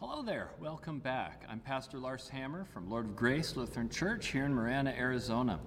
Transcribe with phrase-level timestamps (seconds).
[0.00, 1.42] Hello there, welcome back.
[1.50, 5.58] I'm Pastor Lars Hammer from Lord of Grace Lutheran Church here in Marana, Arizona.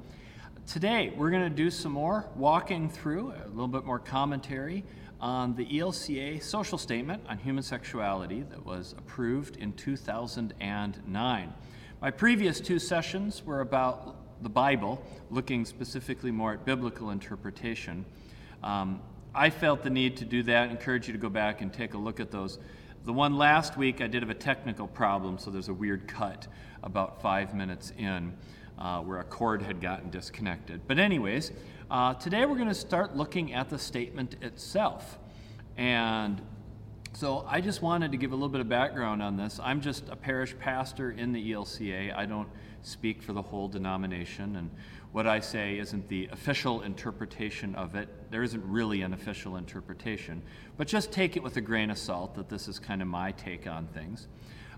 [0.65, 4.85] Today we're going to do some more walking through, a little bit more commentary
[5.19, 11.53] on the ELCA social statement on human sexuality that was approved in 2009.
[12.01, 18.05] My previous two sessions were about the Bible, looking specifically more at biblical interpretation.
[18.63, 19.01] Um,
[19.35, 20.69] I felt the need to do that.
[20.69, 22.59] I encourage you to go back and take a look at those
[23.03, 26.47] the one last week I did have a technical problem, so there's a weird cut
[26.83, 28.33] about five minutes in
[28.77, 30.81] uh, where a cord had gotten disconnected.
[30.87, 31.51] But, anyways,
[31.89, 35.17] uh, today we're going to start looking at the statement itself.
[35.77, 36.41] And
[37.13, 39.59] so I just wanted to give a little bit of background on this.
[39.63, 42.15] I'm just a parish pastor in the ELCA.
[42.15, 42.49] I don't
[42.83, 44.69] speak for the whole denomination, and
[45.11, 48.07] what I say isn't the official interpretation of it.
[48.31, 50.41] There isn't really an official interpretation,
[50.77, 53.31] but just take it with a grain of salt that this is kind of my
[53.33, 54.27] take on things.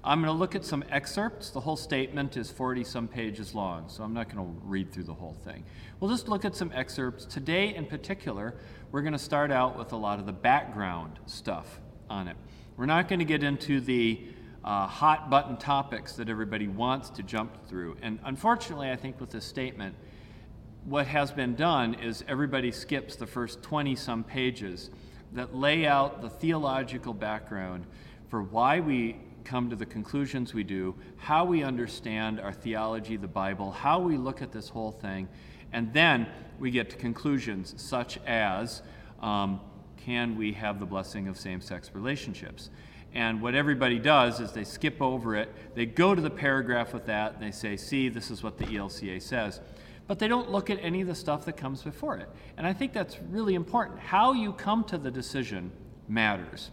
[0.06, 1.52] I'm going to look at some excerpts.
[1.52, 5.06] The whole statement is 40 some pages long, so I'm not going to read through
[5.06, 5.64] the whole thing.
[6.00, 7.26] We'll just look at some excerpts.
[7.26, 8.56] Today, in particular,
[8.92, 12.36] we're going to start out with a lot of the background stuff on it.
[12.76, 14.20] We're not going to get into the
[14.66, 17.96] uh, hot button topics that everybody wants to jump through.
[18.02, 19.96] And unfortunately, I think with this statement,
[20.86, 24.90] what has been done is everybody skips the first 20 some pages
[25.32, 27.86] that lay out the theological background
[28.30, 33.28] for why we come to the conclusions we do, how we understand our theology, the
[33.28, 35.28] Bible, how we look at this whole thing,
[35.72, 36.28] and then
[36.60, 38.82] we get to conclusions such as
[39.22, 39.60] um,
[39.98, 42.70] can we have the blessing of same sex relationships?
[43.14, 47.06] And what everybody does is they skip over it, they go to the paragraph with
[47.06, 49.62] that, and they say, see, this is what the ELCA says
[50.08, 52.30] but they don't look at any of the stuff that comes before it.
[52.58, 54.00] And I think that's really important.
[54.00, 55.72] How you come to the decision
[56.08, 56.72] matters.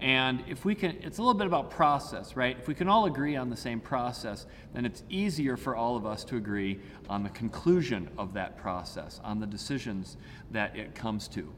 [0.00, 2.56] And if we can, it's a little bit about process, right?
[2.58, 6.06] If we can all agree on the same process, then it's easier for all of
[6.06, 10.16] us to agree on the conclusion of that process, on the decisions
[10.52, 11.52] that it comes to.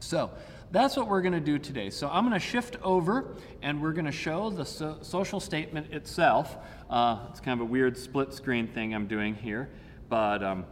[0.00, 0.32] So
[0.70, 1.88] that's what we're going to do today.
[1.88, 5.92] So I'm going to shift over and we're going to show the so- social statement
[5.92, 6.58] itself.
[6.90, 9.70] Uh, it's kind of a weird split screen thing I'm doing here
[10.12, 10.66] but um,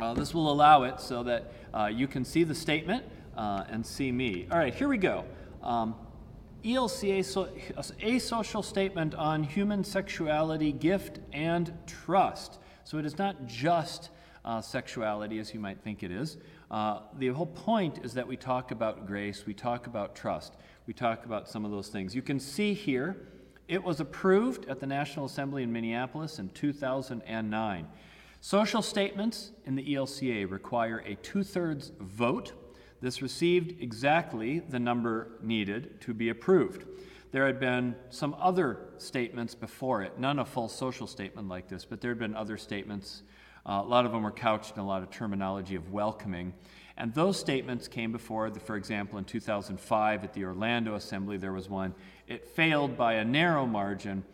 [0.00, 3.04] uh, this will allow it so that uh, you can see the statement
[3.36, 4.48] uh, and see me.
[4.50, 5.24] All right, here we go.
[5.62, 5.94] Um,
[6.64, 7.48] ELCA, so,
[8.02, 12.58] a social statement on human sexuality, gift, and trust.
[12.82, 14.10] So it is not just
[14.44, 16.36] uh, sexuality as you might think it is.
[16.72, 20.56] Uh, the whole point is that we talk about grace, we talk about trust,
[20.88, 22.16] we talk about some of those things.
[22.16, 23.16] You can see here,
[23.68, 27.86] it was approved at the National Assembly in Minneapolis in 2009.
[28.42, 32.52] Social statements in the ELCA require a two thirds vote.
[33.02, 36.86] This received exactly the number needed to be approved.
[37.32, 41.84] There had been some other statements before it, none a full social statement like this,
[41.84, 43.24] but there had been other statements.
[43.66, 46.54] Uh, a lot of them were couched in a lot of terminology of welcoming.
[46.96, 51.52] And those statements came before, the, for example, in 2005 at the Orlando Assembly, there
[51.52, 51.94] was one.
[52.26, 54.24] It failed by a narrow margin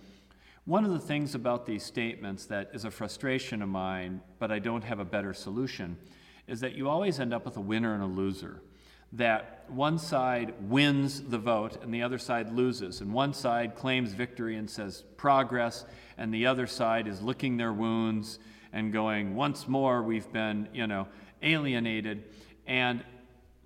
[0.67, 4.59] one of the things about these statements that is a frustration of mine, but I
[4.59, 5.97] don't have a better solution,
[6.49, 8.61] is that you always end up with a winner and a loser.
[9.13, 13.01] That one side wins the vote and the other side loses.
[13.01, 15.85] And one side claims victory and says progress,
[16.19, 18.41] and the other side is licking their wounds
[18.73, 21.07] and going, once more, we've been, you know,
[21.43, 22.25] alienated.
[22.67, 23.05] And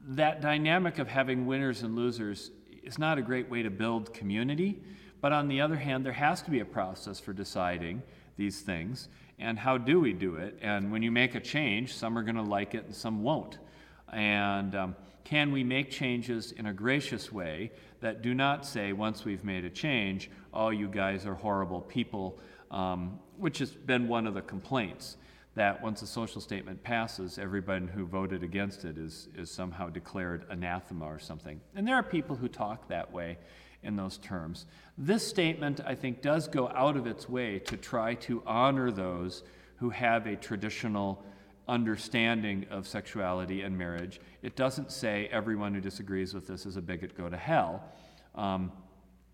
[0.02, 2.50] that dynamic of having winners and losers
[2.82, 4.82] is not a great way to build community.
[5.20, 8.02] But on the other hand, there has to be a process for deciding
[8.36, 9.08] these things.
[9.38, 10.58] And how do we do it?
[10.62, 13.58] And when you make a change, some are going to like it and some won't.
[14.12, 17.70] And um, can we make changes in a gracious way
[18.00, 22.38] that do not say, once we've made a change, oh, you guys are horrible people,
[22.70, 25.16] um, which has been one of the complaints
[25.54, 30.44] that once a social statement passes, everybody who voted against it is, is somehow declared
[30.48, 31.60] anathema or something.
[31.74, 33.36] And there are people who talk that way
[33.82, 34.66] in those terms.
[34.98, 39.42] This statement, I think, does go out of its way to try to honor those
[39.76, 41.24] who have a traditional
[41.66, 44.20] understanding of sexuality and marriage.
[44.42, 47.82] It doesn't say everyone who disagrees with this is a bigot, go to hell.
[48.34, 48.72] Um,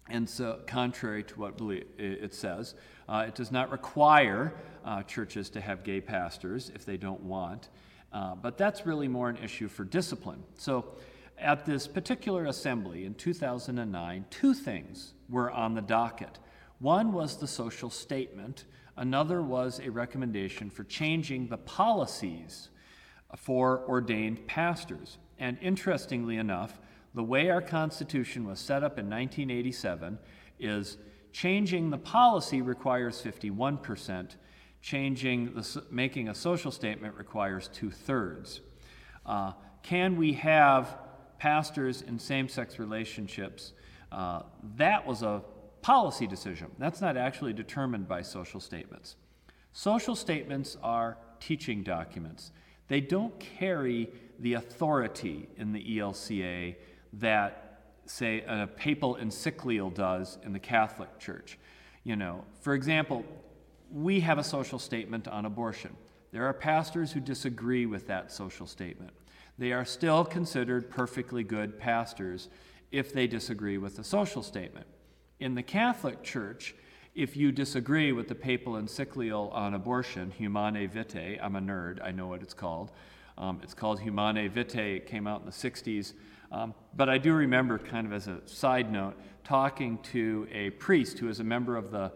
[0.09, 1.61] and so, contrary to what
[1.99, 2.75] it says,
[3.09, 4.55] uh, it does not require
[4.85, 7.69] uh, churches to have gay pastors if they don't want.
[8.13, 10.45] Uh, but that's really more an issue for discipline.
[10.57, 10.85] So,
[11.39, 16.39] at this particular assembly in 2009, two things were on the docket.
[16.79, 18.65] One was the social statement,
[18.97, 22.71] another was a recommendation for changing the policies
[23.37, 25.19] for ordained pastors.
[25.39, 26.79] And interestingly enough,
[27.15, 30.19] the way our Constitution was set up in 1987,
[30.59, 30.99] is
[31.33, 34.37] changing the policy requires 51%,
[34.83, 38.61] changing the, making a social statement requires two thirds.
[39.25, 39.53] Uh,
[39.83, 40.99] can we have
[41.39, 43.73] pastors in same sex relationships?
[44.13, 44.43] Uh,
[44.77, 45.43] that was a
[45.83, 46.69] policy decision.
[46.79, 49.17] That's not actually determined by social statements.
[49.73, 52.51] Social statements are teaching documents.
[52.89, 56.77] They don't carry the authority in the ELCA
[57.15, 61.59] that, say, a papal encyclical does in the Catholic Church.
[62.05, 63.25] You know, for example,
[63.91, 65.97] we have a social statement on abortion.
[66.33, 69.13] There are pastors who disagree with that social statement.
[69.59, 72.49] They are still considered perfectly good pastors
[72.93, 74.87] if they disagree with the social statement.
[75.41, 76.75] In the Catholic Church,
[77.15, 82.11] if you disagree with the papal encyclical on abortion, Humanae Vitae, I'm a nerd, I
[82.11, 82.93] know what it's called.
[83.39, 86.13] Um, it's called Humanae Vitae, it came out in the 60s.
[86.53, 89.15] Um, but I do remember, kind of as a side note,
[89.45, 92.13] talking to a priest who is a member of the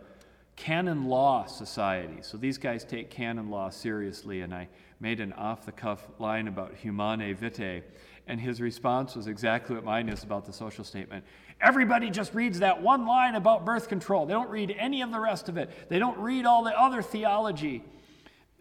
[0.61, 2.19] Canon Law Society.
[2.21, 4.69] So these guys take canon law seriously, and I
[5.01, 7.83] made an off the cuff line about Humanae Vitae,
[8.27, 11.25] and his response was exactly what mine is about the social statement.
[11.63, 14.27] Everybody just reads that one line about birth control.
[14.27, 17.01] They don't read any of the rest of it, they don't read all the other
[17.01, 17.83] theology.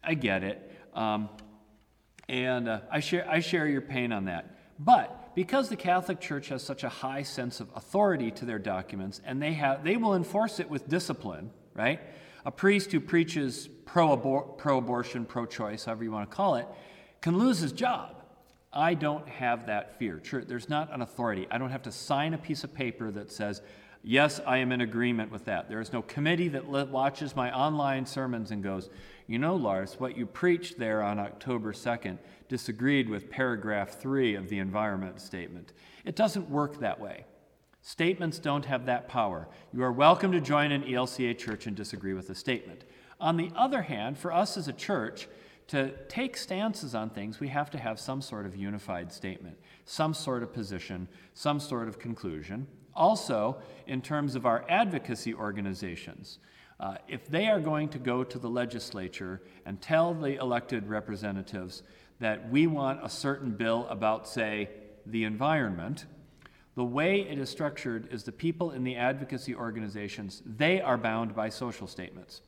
[0.02, 0.72] I get it.
[0.94, 1.28] Um,
[2.30, 4.58] and uh, I, share, I share your pain on that.
[4.80, 9.20] But because the Catholic Church has such a high sense of authority to their documents,
[9.26, 12.00] and they, have, they will enforce it with discipline, right?
[12.46, 16.68] A priest who preaches pro abortion, pro choice, however you want to call it,
[17.22, 18.20] can lose his job
[18.72, 20.22] I don't have that fear.
[20.48, 21.48] There's not an authority.
[21.50, 23.62] I don't have to sign a piece of paper that says,
[24.04, 25.70] yes, I am in agreement with that.
[25.70, 28.90] There is no committee that watches my online sermons and goes,
[29.26, 34.50] you know, Lars, what you preached there on October 2nd disagreed with paragraph 3 of
[34.50, 35.74] the environment statement.
[36.06, 37.26] It doesn't work that way.
[37.90, 39.48] Statements don't have that power.
[39.74, 42.84] You are welcome to join an ELCA church and disagree with a statement.
[43.20, 45.28] On the other hand, for us as a church,
[45.70, 50.14] to take stances on things, we have to have some sort of unified statement, some
[50.14, 52.68] sort of position, some sort of conclusion.
[52.96, 53.58] Also,
[53.88, 56.38] in terms of our advocacy organizations,
[56.80, 61.82] uh, if they are going to go to the legislature and tell the elected representatives
[62.20, 64.70] that we want a certain bill about, say,
[65.08, 66.06] the environment,
[66.80, 71.36] the way it is structured is the people in the advocacy organizations, they are bound
[71.36, 72.40] by social statements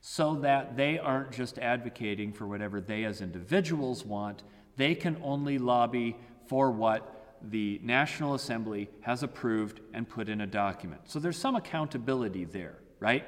[0.00, 4.42] so that they aren't just advocating for whatever they as individuals want.
[4.76, 6.16] They can only lobby
[6.46, 11.02] for what the National Assembly has approved and put in a document.
[11.04, 13.26] So there's some accountability there, right?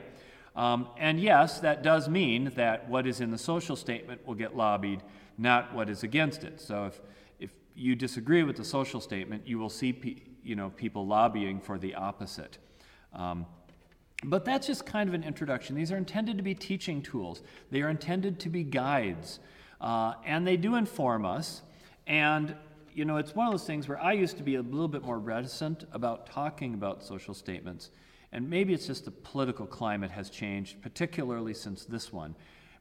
[0.54, 4.56] Um, and yes, that does mean that what is in the social statement will get
[4.56, 5.02] lobbied,
[5.36, 6.62] not what is against it.
[6.62, 7.00] So if,
[7.38, 11.60] if you disagree with the social statement, you will see pe- you know, people lobbying
[11.60, 12.58] for the opposite.
[13.12, 13.46] Um,
[14.24, 15.76] but that's just kind of an introduction.
[15.76, 19.40] These are intended to be teaching tools, they are intended to be guides.
[19.78, 21.60] Uh, and they do inform us.
[22.06, 22.56] And,
[22.94, 25.02] you know, it's one of those things where I used to be a little bit
[25.02, 27.90] more reticent about talking about social statements.
[28.32, 32.34] And maybe it's just the political climate has changed, particularly since this one,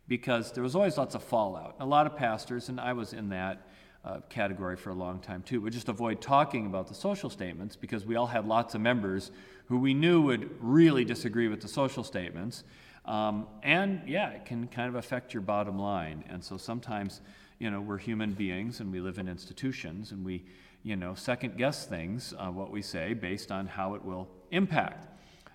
[0.08, 1.76] because there was always lots of fallout.
[1.80, 3.68] A lot of pastors, and I was in that,
[4.06, 5.60] uh, category for a long time too.
[5.60, 9.32] We just avoid talking about the social statements because we all had lots of members
[9.66, 12.64] who we knew would really disagree with the social statements.
[13.06, 16.24] Um, and yeah, it can kind of affect your bottom line.
[16.30, 17.22] And so sometimes,
[17.58, 20.44] you know, we're human beings and we live in institutions and we,
[20.84, 25.08] you know, second guess things, uh, what we say, based on how it will impact.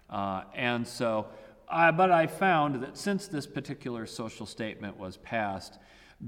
[0.09, 1.26] Uh, and so,
[1.69, 5.78] uh, but I found that since this particular social statement was passed,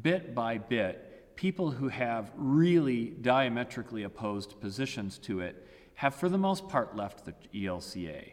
[0.03, 1.12] bit by bit,
[1.43, 7.25] people who have really diametrically opposed positions to it have, for the most part, left
[7.25, 8.31] the ELCA.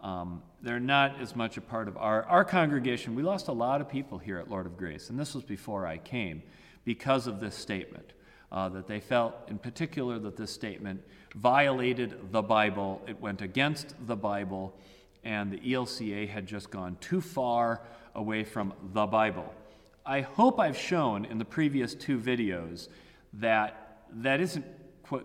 [0.00, 3.16] Um, they're not as much a part of our, our congregation.
[3.16, 5.84] We lost a lot of people here at Lord of Grace, and this was before
[5.84, 6.44] I came,
[6.84, 8.12] because of this statement.
[8.52, 11.02] Uh, that they felt, in particular, that this statement
[11.34, 14.72] violated the Bible, it went against the Bible,
[15.24, 17.82] and the ELCA had just gone too far
[18.14, 19.52] away from the Bible.
[20.08, 22.88] I hope I've shown in the previous two videos
[23.34, 24.64] that that isn't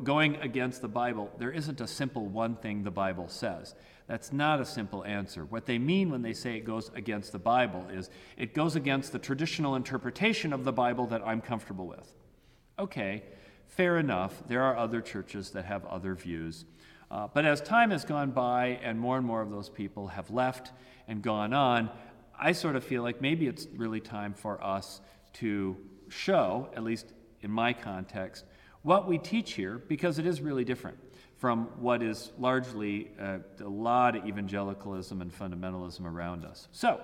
[0.03, 1.31] going against the Bible.
[1.37, 3.75] There isn't a simple one thing the Bible says.
[4.07, 5.45] That's not a simple answer.
[5.45, 9.13] What they mean when they say it goes against the Bible is it goes against
[9.13, 12.13] the traditional interpretation of the Bible that I'm comfortable with.
[12.77, 13.23] Okay,
[13.67, 14.43] fair enough.
[14.49, 16.65] There are other churches that have other views.
[17.09, 20.29] Uh, but as time has gone by and more and more of those people have
[20.29, 20.71] left
[21.07, 21.89] and gone on,
[22.39, 25.01] I sort of feel like maybe it's really time for us
[25.33, 25.77] to
[26.09, 28.45] show, at least in my context,
[28.81, 30.97] what we teach here because it is really different.
[31.37, 36.69] from what is largely uh, a lot of evangelicalism and fundamentalism around us.
[36.71, 37.01] So,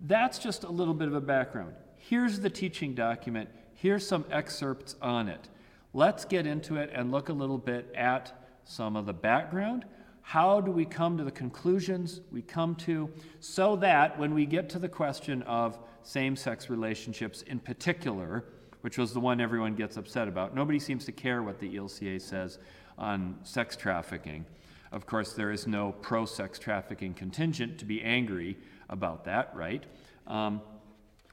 [0.00, 1.74] that's just a little bit of a background.
[1.98, 5.50] Here's the teaching document, here's some excerpts on it.
[5.92, 8.32] Let's get into it and look a little bit at
[8.64, 9.84] some of the background.
[10.30, 13.10] How do we come to the conclusions we come to
[13.40, 18.44] so that when we get to the question of same sex relationships in particular,
[18.82, 22.22] which was the one everyone gets upset about, nobody seems to care what the ELCA
[22.22, 22.60] says
[22.96, 24.46] on sex trafficking.
[24.92, 28.56] Of course, there is no pro sex trafficking contingent to be angry
[28.88, 29.82] about that, right?
[30.28, 30.60] Um,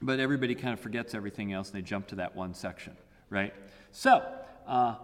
[0.01, 2.97] but everybody kind of forgets everything else and they jump to that one section,
[3.29, 3.53] right?
[3.91, 4.25] So,
[4.65, 4.95] uh,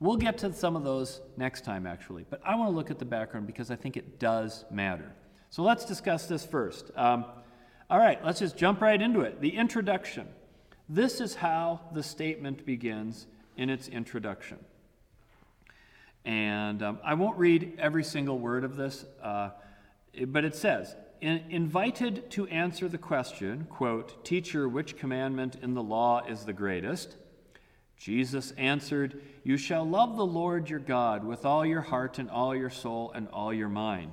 [0.00, 2.24] we'll get to some of those next time, actually.
[2.28, 5.12] But I want to look at the background because I think it does matter.
[5.50, 6.90] So let's discuss this first.
[6.96, 7.24] Um,
[7.88, 9.40] all right, let's just jump right into it.
[9.40, 10.28] The introduction.
[10.88, 14.58] This is how the statement begins in its introduction.
[16.24, 19.50] And um, I won't read every single word of this, uh,
[20.26, 26.24] but it says, invited to answer the question, quote, Teacher, which commandment in the law
[26.26, 27.16] is the greatest?
[27.96, 32.54] Jesus answered, You shall love the Lord your God with all your heart and all
[32.54, 34.12] your soul and all your mind.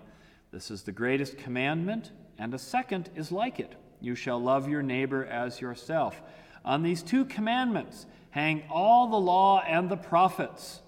[0.51, 3.75] This is the greatest commandment, and a second is like it.
[4.00, 6.21] You shall love your neighbor as yourself.
[6.65, 10.81] On these two commandments hang all the law and the prophets.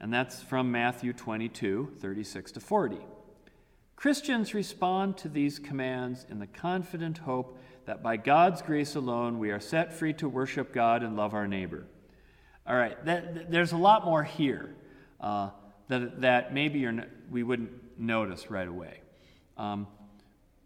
[0.00, 2.98] And that's from Matthew 22, 36 to 40.
[3.96, 9.50] Christians respond to these commands in the confident hope that by God's grace alone we
[9.50, 11.86] are set free to worship God and love our neighbor.
[12.66, 14.74] All right, that, there's a lot more here
[15.20, 15.50] uh,
[15.88, 16.88] that, that maybe
[17.30, 19.00] we wouldn't notice right away.
[19.56, 19.86] Um,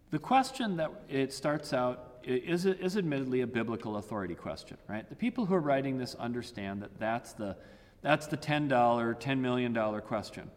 [0.09, 5.07] the question that it starts out is, is admittedly a biblical authority question, right?
[5.07, 7.55] The people who are writing this understand that that's the,
[8.01, 10.49] that's the $10, $10 million question.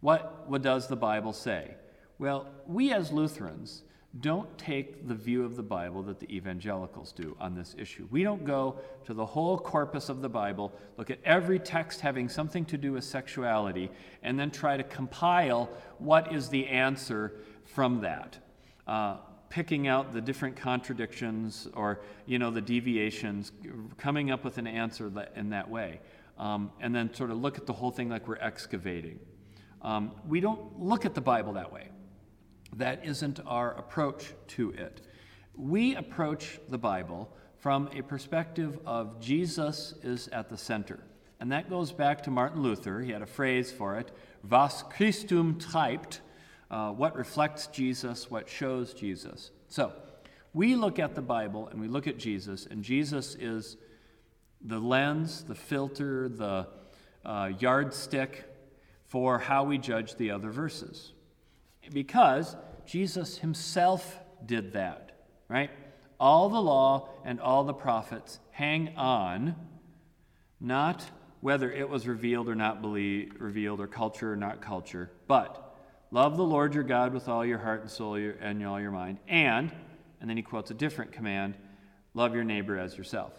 [0.00, 1.74] What, what does the Bible say?
[2.18, 3.82] Well, we as Lutherans
[4.20, 8.06] don't take the view of the Bible that the evangelicals do on this issue.
[8.10, 12.28] We don't go to the whole corpus of the Bible, look at every text having
[12.28, 13.90] something to do with sexuality,
[14.22, 15.68] and then try to compile
[15.98, 17.32] what is the answer
[17.64, 18.38] from that.
[18.86, 19.16] Uh,
[19.48, 23.52] picking out the different contradictions or you know the deviations
[23.96, 26.00] coming up with an answer in that way
[26.38, 29.18] um, and then sort of look at the whole thing like we're excavating
[29.82, 31.88] um, we don't look at the bible that way
[32.74, 35.00] that isn't our approach to it.
[35.54, 41.00] We approach the Bible from a perspective of Jesus is at the center.
[41.40, 43.00] And that goes back to Martin Luther.
[43.00, 44.10] He had a phrase for it
[44.48, 46.20] Was Christum treibt,
[46.70, 49.50] uh, what reflects Jesus, what shows Jesus.
[49.68, 49.92] So,
[50.52, 53.76] we look at the Bible and we look at Jesus, and Jesus is
[54.62, 56.66] the lens, the filter, the
[57.24, 58.44] uh, yardstick
[59.04, 61.12] for how we judge the other verses
[61.92, 65.12] because Jesus himself did that,
[65.48, 65.70] right?
[66.18, 69.56] All the law and all the prophets hang on
[70.60, 71.04] not
[71.40, 75.76] whether it was revealed or not revealed, or culture or not culture, but
[76.10, 79.18] love the Lord your God with all your heart and soul and all your mind,
[79.28, 79.70] and,
[80.20, 81.54] and then he quotes a different command,
[82.14, 83.32] love your neighbor as yourself.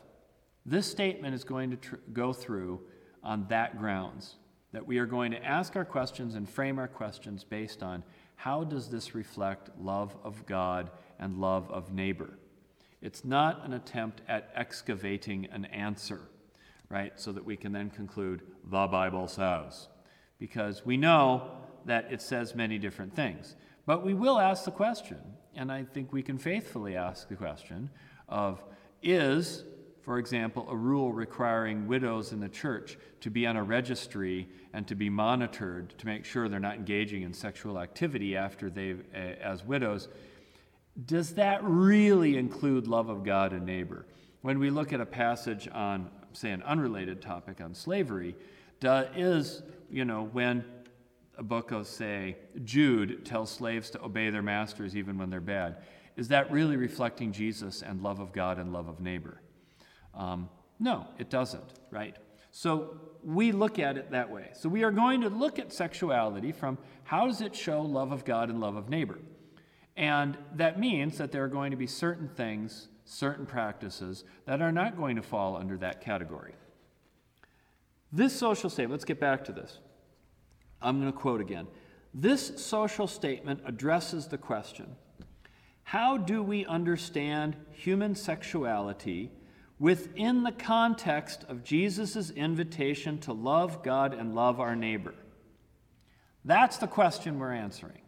[0.66, 2.82] This statement is going to tr- go through
[3.24, 4.36] on that grounds,
[4.74, 8.04] that we are going to ask our questions and frame our questions based on
[8.38, 12.38] how does this reflect love of God and love of neighbor?
[13.02, 16.22] It's not an attempt at excavating an answer,
[16.88, 17.20] right?
[17.20, 19.88] So that we can then conclude, the Bible says.
[20.40, 21.50] Because we know
[21.86, 23.56] that it says many different things.
[23.88, 25.18] But we will ask the question,
[25.56, 27.90] and I think we can faithfully ask the question
[28.30, 28.64] of
[29.02, 29.64] is
[30.08, 34.88] for example, a rule requiring widows in the church to be on a registry and
[34.88, 39.66] to be monitored to make sure they're not engaging in sexual activity after they, as
[39.66, 40.08] widows,
[41.06, 44.06] does that really include love of God and neighbor?
[44.44, 48.34] When we look at a passage on, say, an unrelated topic on slavery,
[48.82, 49.62] is,
[49.92, 50.64] you know, when
[51.38, 55.84] a book of, say, Jude tells slaves to obey their masters even when they're bad,
[56.16, 59.42] is that really reflecting Jesus and love of God and love of neighbor?
[60.18, 62.16] Um, no, it doesn't, right?
[62.52, 64.50] So we look at it that way.
[64.54, 68.26] So we are going to look at sexuality from how does it show love of
[68.26, 69.20] God and love of neighbor?
[69.96, 74.72] And that means that there are going to be certain things, certain practices that are
[74.72, 76.54] not going to fall under that category.
[78.12, 79.80] This social statement, let's get back to this.
[80.82, 81.68] I'm going to quote again.
[82.14, 84.96] This social statement addresses the question
[85.84, 89.32] how do we understand human sexuality
[89.80, 95.14] within the context of Jesus' invitation to love God and love our neighbor?
[96.46, 98.02] That's the question we're answering.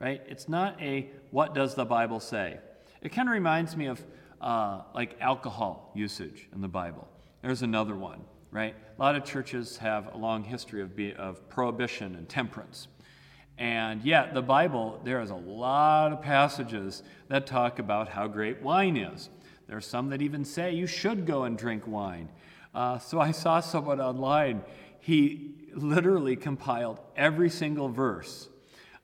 [0.00, 0.20] Right?
[0.26, 2.58] It's not a what does the Bible say?
[3.00, 4.04] It kind of reminds me of
[4.40, 7.08] uh, like alcohol usage in the Bible.
[7.42, 8.20] There's another one,
[8.50, 8.74] right?
[8.98, 12.88] A lot of churches have a long history of, be, of prohibition and temperance.
[13.56, 18.60] And yet, the Bible, there is a lot of passages that talk about how great
[18.62, 19.28] wine is.
[19.66, 22.28] There are some that even say you should go and drink wine.
[22.74, 24.62] Uh, so I saw someone online,
[25.00, 28.48] he literally compiled every single verse,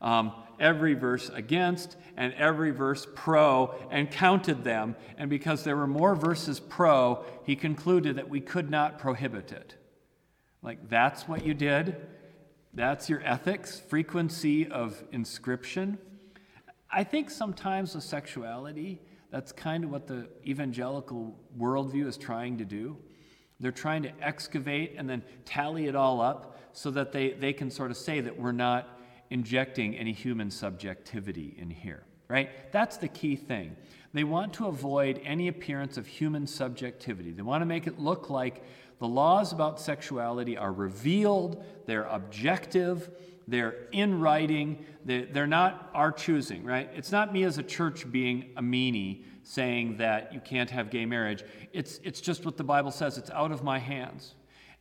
[0.01, 4.97] um, every verse against and every verse pro, and counted them.
[5.17, 9.75] And because there were more verses pro, he concluded that we could not prohibit it.
[10.63, 11.97] Like, that's what you did?
[12.75, 15.99] That's your ethics, frequency of inscription.
[16.91, 22.65] I think sometimes with sexuality, that's kind of what the evangelical worldview is trying to
[22.65, 22.97] do.
[23.61, 27.71] They're trying to excavate and then tally it all up so that they, they can
[27.71, 32.51] sort of say that we're not injecting any human subjectivity in here, right?
[32.73, 33.77] That's the key thing.
[34.13, 37.33] They want to avoid any appearance of human subjectivity.
[37.33, 38.65] They want to make it look like
[39.01, 43.11] the laws about sexuality are revealed, they're objective,
[43.49, 46.89] they're in writing, they're not our choosing, right?
[46.95, 51.07] It's not me as a church being a meanie saying that you can't have gay
[51.07, 51.43] marriage.
[51.73, 54.35] It's, it's just what the Bible says, it's out of my hands.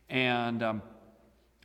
[0.08, 0.82] And, um,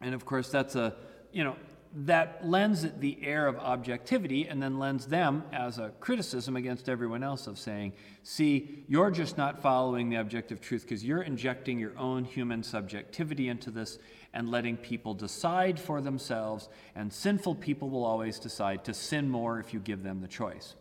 [0.02, 0.96] and of course, that's a,
[1.32, 1.58] you know,
[1.98, 6.90] that lends it the air of objectivity and then lends them as a criticism against
[6.90, 11.80] everyone else of saying, see, you're just not following the objective truth because you're injecting
[11.80, 13.98] your own human subjectivity into this
[14.34, 19.62] and letting people decide for themselves, and sinful people will always decide to sin more
[19.62, 20.76] if you give them the choice.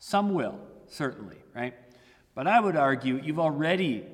[0.00, 0.58] Some will,
[0.88, 1.74] certainly, right?
[2.34, 4.04] But I would argue you've already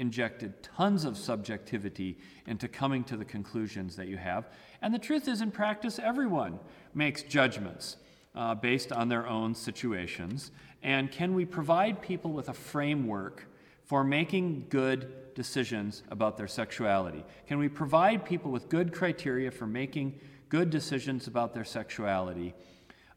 [0.00, 2.16] injected tons of subjectivity
[2.46, 4.48] into coming to the conclusions that you have.
[4.80, 6.58] And the truth is, in practice, everyone
[6.94, 7.98] makes judgments
[8.34, 10.52] uh, based on their own situations.
[10.82, 13.46] And can we provide people with a framework
[13.84, 17.22] for making good decisions about their sexuality?
[17.46, 22.54] Can we provide people with good criteria for making good decisions about their sexuality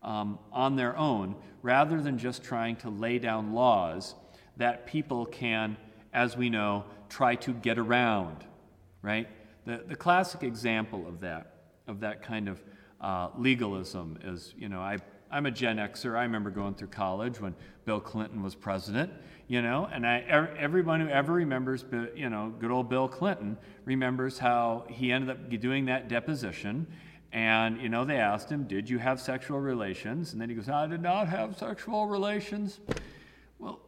[0.02, 4.16] um, on their own rather than just trying to lay down laws
[4.58, 5.78] that people can,
[6.14, 8.46] as we know, try to get around,
[9.02, 9.28] right?
[9.66, 11.54] The, the classic example of that
[11.88, 12.64] of that kind of
[13.02, 14.98] uh, legalism is, you know, I,
[15.30, 16.18] I'm a Gen Xer.
[16.18, 19.12] I remember going through college when Bill Clinton was president,
[19.48, 20.20] you know, and I,
[20.58, 21.84] everyone who ever remembers,
[22.16, 26.88] you know, good old Bill Clinton remembers how he ended up doing that deposition.
[27.34, 30.34] And, you know, they asked him, Did you have sexual relations?
[30.34, 32.80] And then he goes, I did not have sexual relations.
[33.58, 33.82] Well,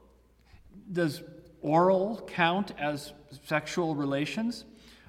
[0.91, 1.21] does
[1.65, 3.13] oral count as
[3.45, 4.65] sexual relations?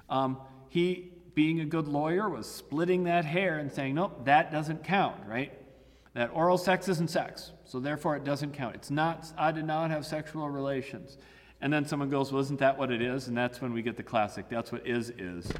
[0.09, 0.37] Um,
[0.69, 5.17] he being a good lawyer was splitting that hair and saying, nope, that doesn't count,
[5.27, 5.53] right?
[6.15, 8.73] That oral sex isn't sex, so therefore it doesn't count.
[8.73, 11.19] It's not, I did not have sexual relations.
[11.61, 13.27] And then someone goes, well, isn't that what it is?
[13.27, 15.51] And that's when we get the classic, that's what is is.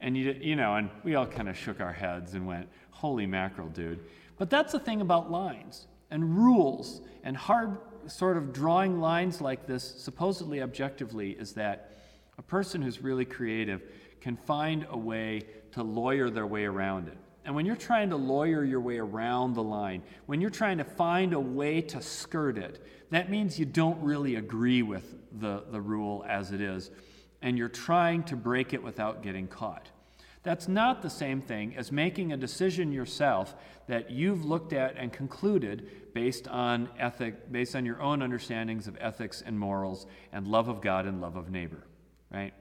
[0.00, 3.26] And you, you know, and we all kind of shook our heads and went, holy
[3.26, 3.98] mackerel, dude.
[4.38, 9.66] But that's the thing about lines and rules and hard sort of drawing lines like
[9.66, 11.92] this, supposedly objectively, is that
[12.38, 13.82] a person who's really creative
[14.20, 17.18] can find a way to lawyer their way around it.
[17.44, 20.84] And when you're trying to lawyer your way around the line, when you're trying to
[20.84, 25.80] find a way to skirt it, that means you don't really agree with the, the
[25.80, 26.90] rule as it is,
[27.42, 29.90] and you're trying to break it without getting caught.
[30.44, 33.54] That's not the same thing as making a decision yourself
[33.88, 38.96] that you've looked at and concluded based on ethic, based on your own understandings of
[39.00, 41.82] ethics and morals and love of God and love of neighbor,
[42.30, 42.52] right?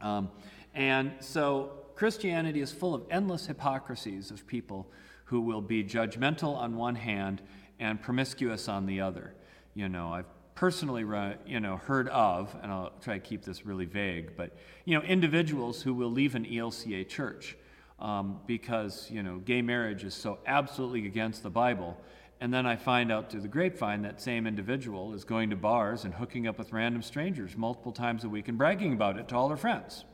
[0.00, 0.30] Um,
[0.74, 4.90] and so Christianity is full of endless hypocrisies of people
[5.26, 7.42] who will be judgmental on one hand
[7.78, 9.34] and promiscuous on the other.
[9.74, 10.26] You know, I've
[10.58, 11.04] personally
[11.46, 15.04] you know heard of and I'll try to keep this really vague but you know
[15.04, 17.56] individuals who will leave an ELCA church
[18.00, 21.96] um, because you know gay marriage is so absolutely against the Bible
[22.40, 26.04] and then I find out through the grapevine that same individual is going to bars
[26.04, 29.36] and hooking up with random strangers multiple times a week and bragging about it to
[29.36, 30.04] all their friends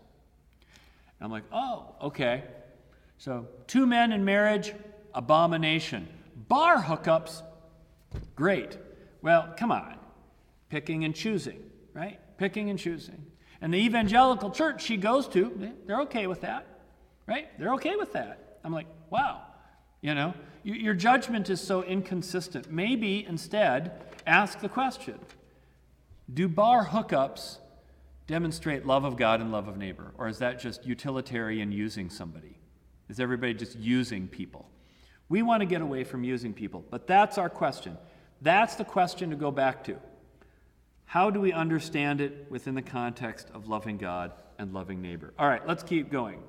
[1.22, 2.44] I'm like, oh, okay.
[3.16, 4.74] So, two men in marriage,
[5.14, 6.06] abomination.
[6.48, 7.40] Bar hookups,
[8.36, 8.76] great.
[9.22, 10.03] Well, come on.
[10.74, 12.18] Picking and choosing, right?
[12.36, 13.24] Picking and choosing.
[13.60, 16.66] And the evangelical church she goes to, they're okay with that,
[17.28, 17.46] right?
[17.60, 18.58] They're okay with that.
[18.64, 19.42] I'm like, wow.
[20.00, 20.34] You know,
[20.64, 22.72] your judgment is so inconsistent.
[22.72, 25.20] Maybe instead ask the question
[26.34, 27.58] Do bar hookups
[28.26, 30.12] demonstrate love of God and love of neighbor?
[30.18, 32.58] Or is that just utilitarian using somebody?
[33.08, 34.68] Is everybody just using people?
[35.28, 37.96] We want to get away from using people, but that's our question.
[38.42, 40.00] That's the question to go back to.
[41.06, 45.32] How do we understand it within the context of loving God and loving neighbor?
[45.38, 46.42] All right, let's keep going.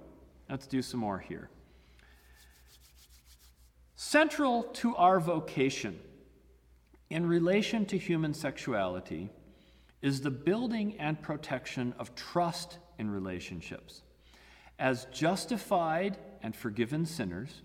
[0.50, 1.50] Let's do some more here.
[3.96, 6.00] Central to our vocation
[7.10, 9.30] in relation to human sexuality
[10.02, 14.02] is the building and protection of trust in relationships.
[14.78, 17.62] As justified and forgiven sinners,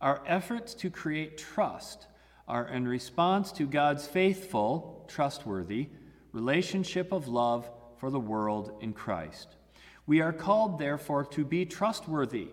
[0.00, 2.06] our efforts to create trust
[2.46, 5.88] are in response to God's faithful, trustworthy
[6.34, 9.56] relationship of love for the world in Christ.
[10.06, 12.48] We are called, therefore, to be trustworthy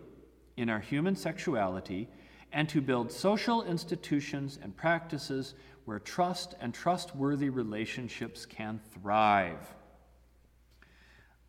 [0.55, 2.07] in our human sexuality
[2.53, 9.73] and to build social institutions and practices where trust and trustworthy relationships can thrive.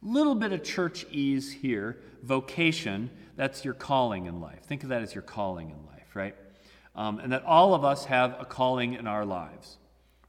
[0.00, 2.00] Little bit of church ease here.
[2.22, 4.64] Vocation, that's your calling in life.
[4.64, 6.34] Think of that as your calling in life, right?
[6.96, 9.76] Um, and that all of us have a calling in our lives,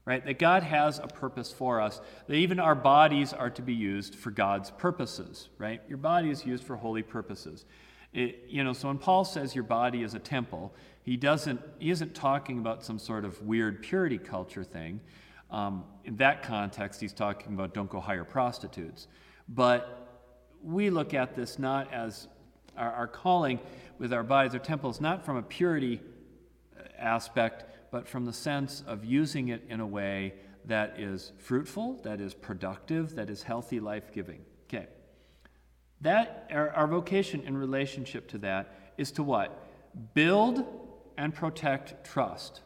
[0.04, 0.24] right?
[0.24, 4.14] That God has a purpose for us, that even our bodies are to be used
[4.14, 5.80] for God's purposes, right?
[5.88, 7.64] Your body is used for holy purposes.
[8.12, 11.90] It, you know, so when Paul says your body is a temple, he doesn't he
[11.90, 15.00] isn't talking about some sort of weird purity culture thing.
[15.50, 19.08] Um, in that context, he's talking about don't go hire prostitutes.
[19.48, 20.04] But
[20.62, 22.28] we look at this not as
[22.76, 23.60] our, our calling
[23.98, 26.00] with our bodies or temples, not from a purity
[26.78, 32.00] uh, aspect, but from the sense of using it in a way that is fruitful,
[32.02, 34.40] that is productive, that is healthy, life giving.
[34.64, 34.88] Okay.
[36.00, 39.64] That, our, our vocation in relationship to that is to what?
[40.12, 40.64] Build
[41.16, 42.62] and protect trust.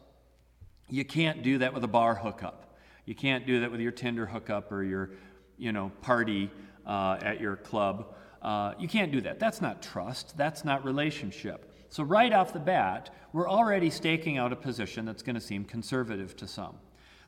[0.89, 2.75] You can't do that with a bar hookup.
[3.05, 5.11] You can't do that with your Tinder hookup or your,
[5.59, 6.49] you know, party
[6.87, 8.15] uh, at your club.
[8.41, 9.37] Uh, you can't do that.
[9.37, 10.35] That's not trust.
[10.37, 11.68] That's not relationship.
[11.89, 15.65] So right off the bat, we're already staking out a position that's going to seem
[15.65, 16.75] conservative to some.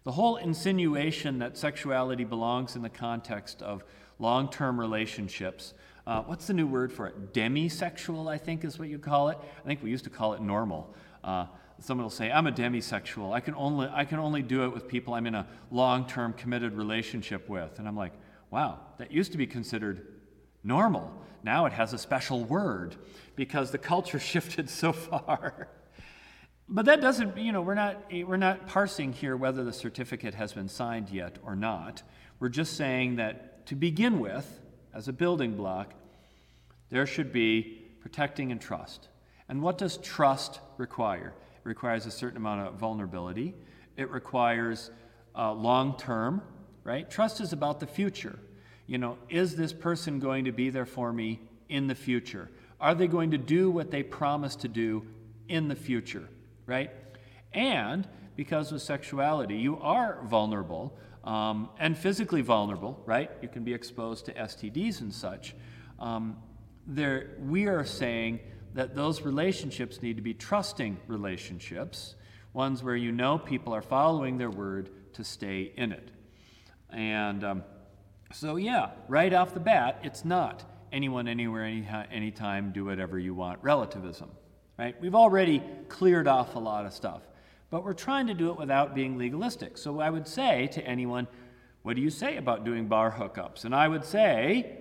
[0.04, 3.84] The whole insinuation that sexuality belongs in the context of
[4.20, 5.74] long-term relationships
[6.08, 7.34] uh, what's the new word for it?
[7.34, 9.38] Demisexual, I think is what you call it.
[9.60, 10.94] I think we used to call it normal.
[11.24, 11.46] Uh,
[11.80, 13.34] someone will say, I'm a demisexual.
[13.34, 16.34] I can, only, I can only do it with people I'm in a long term
[16.34, 17.78] committed relationship with.
[17.78, 18.14] And I'm like,
[18.50, 20.08] wow, that used to be considered
[20.64, 21.12] normal.
[21.44, 22.96] Now it has a special word
[23.36, 25.68] because the culture shifted so far.
[26.70, 30.54] but that doesn't, you know, we're not, we're not parsing here whether the certificate has
[30.54, 32.04] been signed yet or not.
[32.40, 34.60] We're just saying that to begin with,
[34.94, 35.94] as a building block,
[36.90, 39.08] there should be protecting and trust.
[39.48, 41.34] And what does trust require?
[41.56, 43.54] It requires a certain amount of vulnerability.
[43.96, 44.92] It requires
[45.38, 46.42] uh, long term,
[46.84, 47.10] right?
[47.10, 48.40] Trust is about the future.
[48.92, 52.50] You know, is this person going to be there for me in the future?
[52.78, 55.08] Are they going to do what they promised to do
[55.48, 56.28] in the future,
[56.66, 56.92] right?
[57.54, 63.32] And because of sexuality, you are vulnerable um, and physically vulnerable, right?
[63.42, 65.56] You can be exposed to STDs and such.
[65.98, 66.36] Um,
[66.86, 68.42] there, we are saying
[68.74, 72.16] that those relationships need to be trusting relationships,
[72.52, 76.12] ones where you know people are following their word to stay in it.
[76.90, 77.64] And um,
[78.34, 83.34] so, yeah, right off the bat, it's not anyone, anywhere, any, anytime, do whatever you
[83.34, 84.30] want relativism,
[84.78, 85.00] right?
[85.02, 87.22] We've already cleared off a lot of stuff
[87.72, 89.78] but we're trying to do it without being legalistic.
[89.78, 91.28] So I would say to anyone,
[91.82, 93.66] What do you say about doing bar hookups?
[93.66, 94.78] And I would say,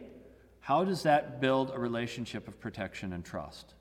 [0.58, 3.74] How does that build a relationship of protection and trust?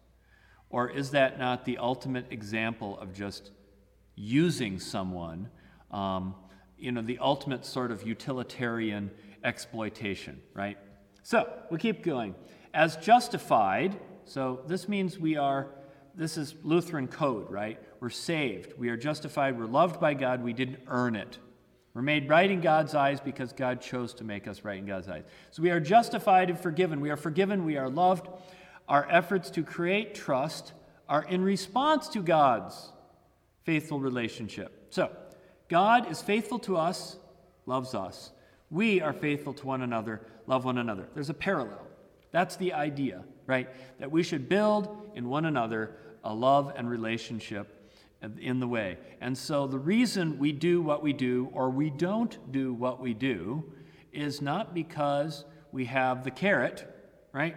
[0.70, 3.50] Or is that not the ultimate example of just
[4.16, 5.50] using someone,
[5.90, 6.36] um,
[6.78, 9.10] you know, the ultimate sort of utilitarian
[9.44, 10.78] exploitation, right?
[11.24, 12.36] So we keep going.
[12.74, 15.68] As justified, so this means we are,
[16.16, 17.80] this is Lutheran code, right?
[18.00, 18.74] We're saved.
[18.78, 19.58] We are justified.
[19.58, 20.44] We're loved by God.
[20.44, 21.38] We didn't earn it.
[21.94, 25.10] We're made right in God's eyes because God chose to make us right in God's
[25.10, 25.24] eyes.
[25.52, 27.02] So we are justified and forgiven.
[27.02, 27.66] We are forgiven.
[27.66, 28.28] We are loved.
[28.88, 30.74] Our efforts to create trust
[31.08, 32.92] are in response to God's
[33.64, 34.88] faithful relationship.
[34.92, 35.12] So,
[35.68, 37.18] God is faithful to us,
[37.66, 38.32] loves us.
[38.72, 41.08] We are faithful to one another, love one another.
[41.14, 41.88] There's a parallel.
[42.32, 43.70] That's the idea, right?
[44.00, 47.76] That we should build in one another a love and relationship
[48.40, 48.98] in the way.
[49.22, 53.14] And so the reason we do what we do or we don't do what we
[53.14, 53.64] do
[54.12, 56.86] is not because we have the carrot,
[57.32, 57.56] right?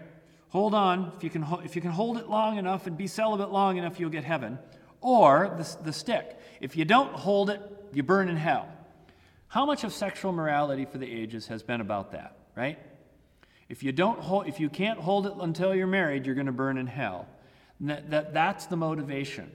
[0.50, 3.50] Hold on, if you can, if you can hold it long enough and be celibate
[3.50, 4.58] long enough, you'll get heaven.
[5.00, 6.38] Or the, the stick.
[6.60, 7.60] If you don't hold it,
[7.92, 8.68] you burn in hell.
[9.52, 12.78] How much of sexual morality for the ages has been about that, right?
[13.68, 16.52] If you don't hold, if you can't hold it until you're married, you're going to
[16.52, 17.28] burn in hell.
[17.80, 19.52] That, that, that's the motivation.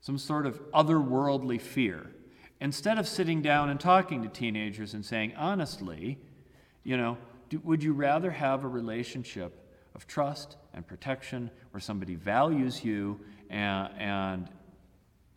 [0.00, 2.06] Some sort of otherworldly fear.
[2.62, 6.16] Instead of sitting down and talking to teenagers and saying, honestly,
[6.82, 7.18] you know,
[7.50, 9.62] do, would you rather have a relationship
[9.94, 14.48] of trust and protection where somebody values you and, and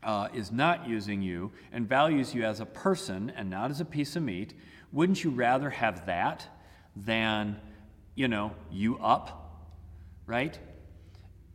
[0.03, 3.85] uh, is not using you and values you as a person and not as a
[3.85, 4.53] piece of meat?
[4.91, 6.47] Wouldn't you rather have that
[6.95, 7.59] than,
[8.15, 9.69] you know, you up,
[10.25, 10.57] right?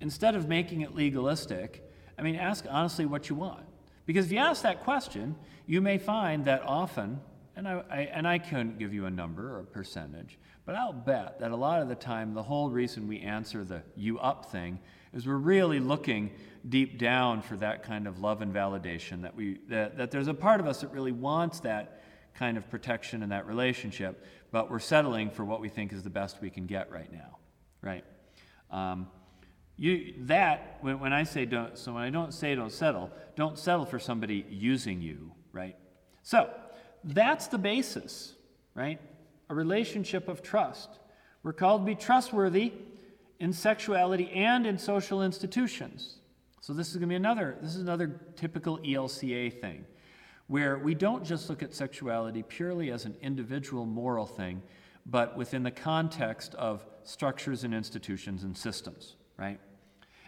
[0.00, 1.82] Instead of making it legalistic,
[2.18, 3.64] I mean, ask honestly what you want.
[4.06, 7.20] Because if you ask that question, you may find that often,
[7.56, 10.92] and I, I, and I couldn't give you a number or a percentage, but I'll
[10.92, 14.50] bet that a lot of the time, the whole reason we answer the you up
[14.50, 14.78] thing
[15.16, 16.31] is we're really looking
[16.68, 20.35] deep down for that kind of love and validation that we that, that there's a
[20.35, 22.02] part of us that really wants that
[22.35, 26.11] kind of protection in that relationship, but we're settling for what we think is the
[26.11, 27.38] best we can get right now,
[27.81, 28.05] right?
[28.70, 29.09] Um,
[29.79, 33.59] you, that, when, when I say don't, so when I don't say don't settle, don't
[33.59, 35.76] settle for somebody using you, right?
[36.22, 36.50] So,
[37.05, 38.35] that's the basis,
[38.74, 39.00] right?
[39.48, 40.90] A relationship of trust.
[41.42, 42.72] We're called to be trustworthy
[43.38, 46.16] in sexuality and in social institutions.
[46.61, 49.85] So this is going to be another this is another typical ELCA thing
[50.49, 54.62] where we don't just look at sexuality purely as an individual moral thing,
[55.05, 59.59] but within the context of structures and institutions and systems, right?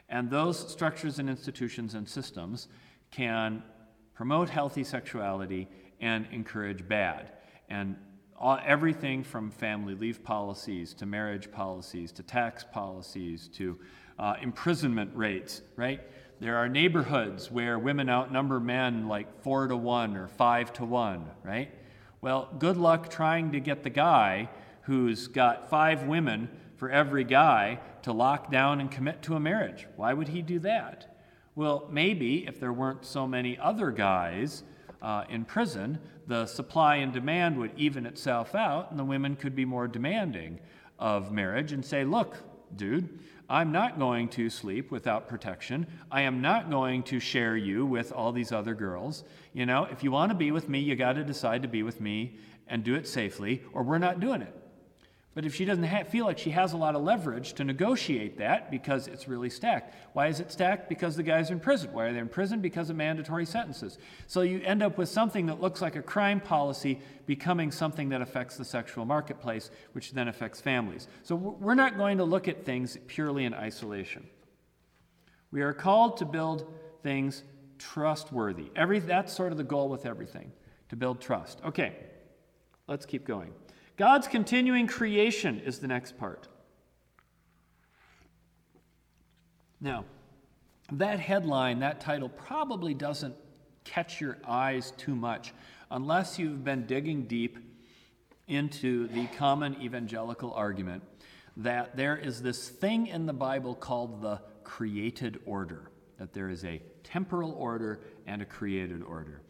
[0.09, 2.68] And those structures and institutions and systems
[3.11, 3.62] can
[4.14, 5.68] promote healthy sexuality
[6.01, 7.33] and encourage bad.
[7.68, 7.97] And
[8.40, 13.79] all, everything from family leave policies to marriage policies to tax policies to
[14.18, 16.01] uh, imprisonment rates, right?
[16.40, 21.29] There are neighborhoods where women outnumber men like four to one or five to one,
[21.42, 21.70] right?
[22.20, 24.48] Well, good luck trying to get the guy
[24.83, 29.87] who's got five women for every guy to lock down and commit to a marriage.
[29.96, 31.14] Why would he do that?
[31.57, 34.62] Well, maybe if there weren't so many other guys
[35.01, 39.55] uh, in prison, the supply and demand would even itself out, and the women could
[39.55, 40.59] be more demanding
[40.99, 42.37] of marriage and say, Look,
[42.77, 45.87] dude, I'm not going to sleep without protection.
[46.11, 49.25] I am not going to share you with all these other girls.
[49.55, 51.83] You know, if you want to be with me, you got to decide to be
[51.83, 54.55] with me and do it safely, or we're not doing it.
[55.35, 58.73] But if she doesn't feel like she has a lot of leverage to negotiate that
[58.73, 59.95] because it's really stacked.
[60.12, 60.88] Why is it stacked?
[60.88, 61.93] Because the guy's in prison.
[61.93, 62.61] Why are they in prison?
[62.61, 63.99] Because of mandatory sentences.
[64.27, 68.21] So you end up with something that looks like a crime policy becoming something that
[68.21, 71.07] affects the sexual marketplace, which then affects families.
[71.23, 74.27] So we're not going to look at things purely in isolation.
[75.53, 76.67] We are called to build
[77.03, 77.45] things
[77.79, 78.71] trustworthy.
[78.75, 80.51] Every, that's sort of the goal with everything,
[80.88, 81.61] to build trust.
[81.64, 81.95] Okay,
[82.88, 83.53] let's keep going.
[83.99, 86.47] God's continuing creation is the next part.
[89.81, 90.05] Now,
[90.93, 93.35] that headline, that title, probably doesn't
[93.83, 95.53] catch your eyes too much
[95.91, 97.59] unless you've been digging deep
[98.47, 101.03] into the common evangelical argument
[101.57, 106.65] that there is this thing in the Bible called the created order, that there is
[106.65, 109.43] a temporal order and a created order.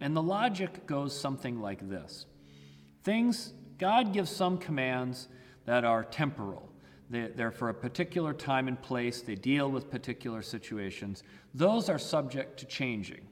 [0.00, 2.26] And the logic goes something like this
[3.02, 5.28] Things God gives some commands
[5.64, 6.68] that are temporal.
[7.08, 9.20] They're for a particular time and place.
[9.20, 11.22] They deal with particular situations.
[11.54, 13.26] Those are subject to changing,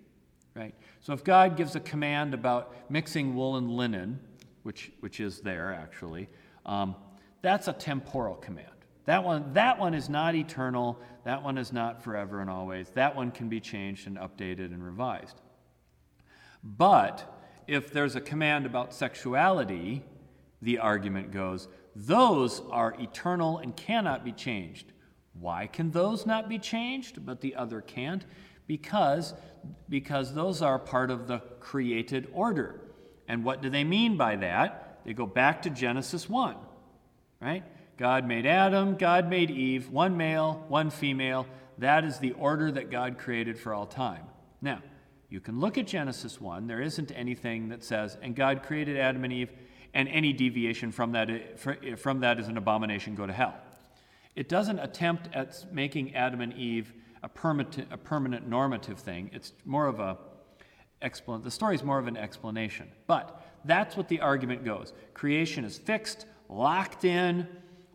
[0.54, 0.74] right?
[1.00, 4.20] So if God gives a command about mixing wool and linen,
[4.62, 6.28] which, which is there actually,
[6.66, 6.94] um,
[7.42, 8.68] that's a temporal command.
[9.06, 10.98] That one, that one is not eternal.
[11.24, 12.88] That one is not forever and always.
[12.90, 15.40] That one can be changed and updated and revised.
[16.62, 17.30] But
[17.66, 20.02] if there's a command about sexuality,
[20.64, 24.92] the argument goes, those are eternal and cannot be changed.
[25.38, 28.24] Why can those not be changed, but the other can't?
[28.66, 29.34] Because,
[29.88, 32.80] because those are part of the created order.
[33.28, 35.00] And what do they mean by that?
[35.04, 36.56] They go back to Genesis 1,
[37.40, 37.62] right?
[37.96, 41.46] God made Adam, God made Eve, one male, one female.
[41.78, 44.24] That is the order that God created for all time.
[44.62, 44.82] Now,
[45.28, 46.66] you can look at Genesis 1.
[46.66, 49.50] There isn't anything that says, and God created Adam and Eve
[49.94, 51.38] and any deviation from that, eh,
[51.82, 53.54] eh, from that is an abomination, go to hell.
[54.34, 59.30] It doesn't attempt at making Adam and Eve a permanent, a permanent normative thing.
[59.32, 60.18] It's more of a
[61.00, 62.90] explan- the story is more of an explanation.
[63.06, 64.92] But that's what the argument goes.
[65.14, 67.46] Creation is fixed, locked in,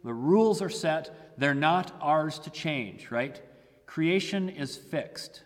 [0.04, 3.42] the rules are set, they're not ours to change, right?
[3.86, 5.44] Creation is fixed.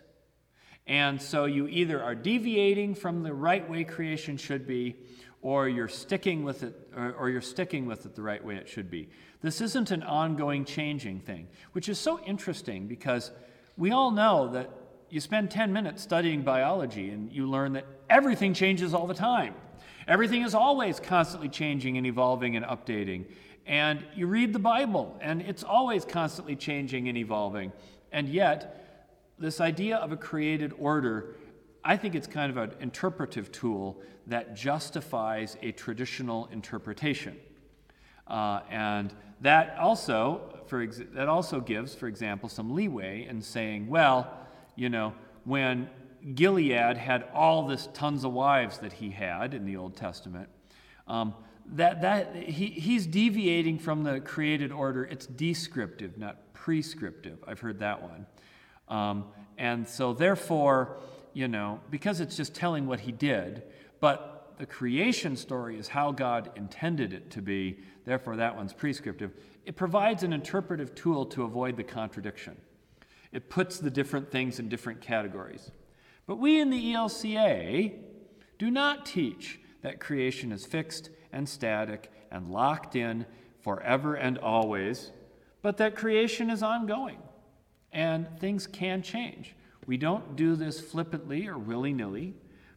[0.86, 4.96] And so you either are deviating from the right way creation should be,
[5.44, 8.66] or you're sticking with it or, or, you're sticking with it the right way it
[8.66, 9.10] should be.
[9.42, 13.30] This isn't an ongoing changing thing, which is so interesting because
[13.76, 14.70] we all know that
[15.10, 19.54] you spend 10 minutes studying biology and you learn that everything changes all the time.
[20.08, 23.26] Everything is always constantly changing and evolving and updating.
[23.66, 27.70] And you read the Bible and it's always constantly changing and evolving.
[28.12, 28.80] And yet,
[29.38, 31.36] this idea of a created order
[31.84, 37.36] I think it's kind of an interpretive tool that justifies a traditional interpretation.
[38.26, 43.86] Uh, and that also, for ex- that also gives, for example, some leeway in saying,
[43.86, 44.32] well,
[44.76, 45.12] you know,
[45.44, 45.90] when
[46.34, 50.48] Gilead had all this tons of wives that he had in the Old Testament,
[51.06, 51.34] um,
[51.66, 55.04] that, that he, he's deviating from the created order.
[55.04, 57.38] It's descriptive, not prescriptive.
[57.46, 58.26] I've heard that one.
[58.88, 59.26] Um,
[59.58, 60.96] and so, therefore,
[61.34, 63.64] you know, because it's just telling what he did,
[64.00, 69.32] but the creation story is how God intended it to be, therefore that one's prescriptive.
[69.66, 72.56] It provides an interpretive tool to avoid the contradiction.
[73.32, 75.72] It puts the different things in different categories.
[76.26, 77.94] But we in the ELCA
[78.58, 83.26] do not teach that creation is fixed and static and locked in
[83.60, 85.10] forever and always,
[85.62, 87.18] but that creation is ongoing
[87.92, 89.54] and things can change.
[89.86, 92.34] We don't do this flippantly or willy nilly,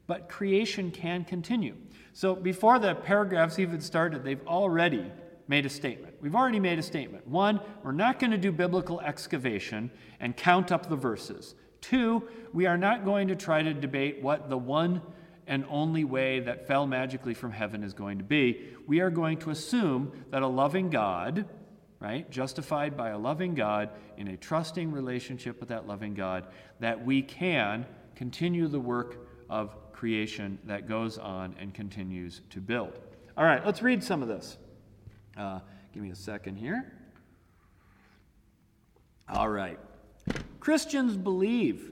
[0.08, 1.76] but creation can continue.
[2.14, 5.12] So before the paragraphs even started, they've already
[5.48, 6.16] made a statement.
[6.22, 7.28] We've already made a statement.
[7.28, 11.56] One, we're not going to do biblical excavation and count up the verses.
[11.80, 15.02] Two, we are not going to try to debate what the one
[15.46, 18.68] and only way that fell magically from heaven is going to be.
[18.86, 21.46] We are going to assume that a loving God,
[22.00, 22.30] right?
[22.30, 26.48] Justified by a loving God in a trusting relationship with that loving God,
[26.80, 33.00] that we can continue the work of creation that goes on and continues to build.
[33.36, 34.58] All right, let's read some of this.
[35.36, 35.60] Uh,
[35.94, 36.94] give me a second here.
[39.30, 39.80] All right.
[40.60, 41.92] Christians believe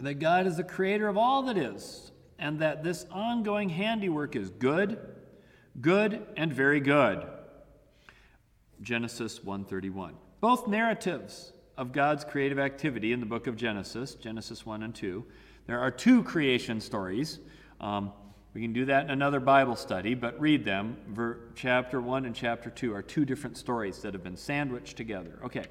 [0.00, 4.50] that God is the creator of all that is, and that this ongoing handiwork is
[4.50, 4.98] good,
[5.80, 7.26] good, and very good.
[8.82, 10.14] Genesis 1:31.
[10.40, 15.24] Both narratives of God's creative activity in the book of Genesis, Genesis 1 and 2.
[15.66, 17.38] There are two creation stories.
[17.80, 18.12] Um,
[18.54, 20.96] we can do that in another Bible study, but read them.
[21.08, 25.38] Ver- chapter 1 and chapter 2 are two different stories that have been sandwiched together.
[25.44, 25.66] Okay,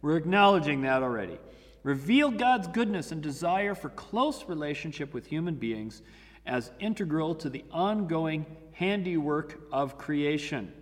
[0.00, 1.38] we're acknowledging that already.
[1.82, 6.02] Reveal God's goodness and desire for close relationship with human beings
[6.46, 10.72] as integral to the ongoing handiwork of creation.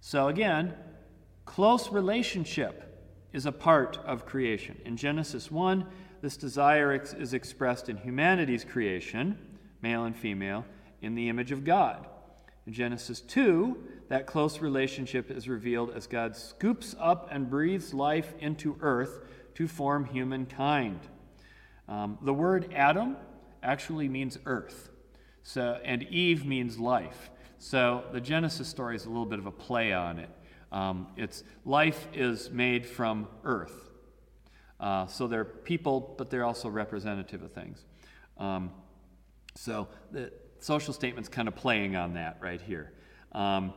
[0.00, 0.74] So again,
[1.44, 2.86] close relationship
[3.32, 4.80] is a part of creation.
[4.84, 5.86] In Genesis 1,
[6.22, 9.38] this desire is expressed in humanity's creation,
[9.82, 10.64] male and female,
[11.00, 12.06] in the image of God.
[12.66, 13.76] In Genesis 2,
[14.08, 19.20] that close relationship is revealed as God scoops up and breathes life into earth
[19.54, 21.00] to form humankind.
[21.88, 23.16] Um, the word Adam
[23.62, 24.90] actually means earth,
[25.42, 27.30] so, and Eve means life.
[27.62, 30.30] So the Genesis story is a little bit of a play on it.
[30.72, 33.90] Um, it's life is made from earth.
[34.80, 37.84] Uh, so they're people, but they're also representative of things.
[38.38, 38.70] Um,
[39.54, 42.94] so the social statement's kind of playing on that right here.
[43.32, 43.74] Um,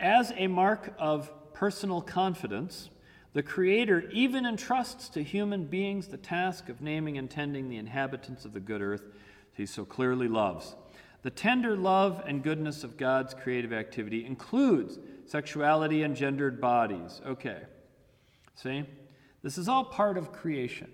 [0.00, 2.88] as a mark of personal confidence,
[3.34, 8.46] the Creator even entrusts to human beings the task of naming and tending the inhabitants
[8.46, 9.04] of the good earth
[9.52, 10.74] he so clearly loves.
[11.22, 17.20] The tender love and goodness of God's creative activity includes sexuality and gendered bodies.
[17.26, 17.58] Okay.
[18.54, 18.84] See?
[19.42, 20.90] This is all part of creation.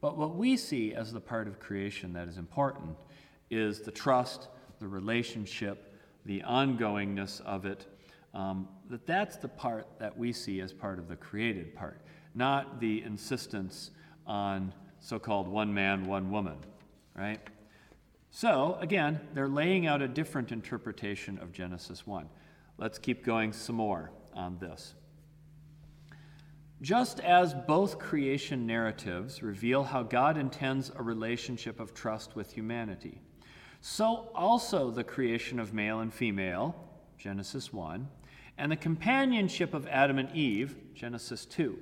[0.00, 2.96] But what we see as the part of creation that is important
[3.50, 7.86] is the trust, the relationship, the ongoingness of it.
[8.32, 12.00] Um, that that's the part that we see as part of the created part,
[12.34, 13.90] not the insistence
[14.26, 16.56] on so-called one man, one woman,
[17.16, 17.40] right?
[18.30, 22.28] So, again, they're laying out a different interpretation of Genesis 1.
[22.78, 24.94] Let's keep going some more on this.
[26.80, 33.20] Just as both creation narratives reveal how God intends a relationship of trust with humanity,
[33.82, 36.74] so also the creation of male and female,
[37.18, 38.08] Genesis 1,
[38.56, 41.78] and the companionship of Adam and Eve, Genesis 2,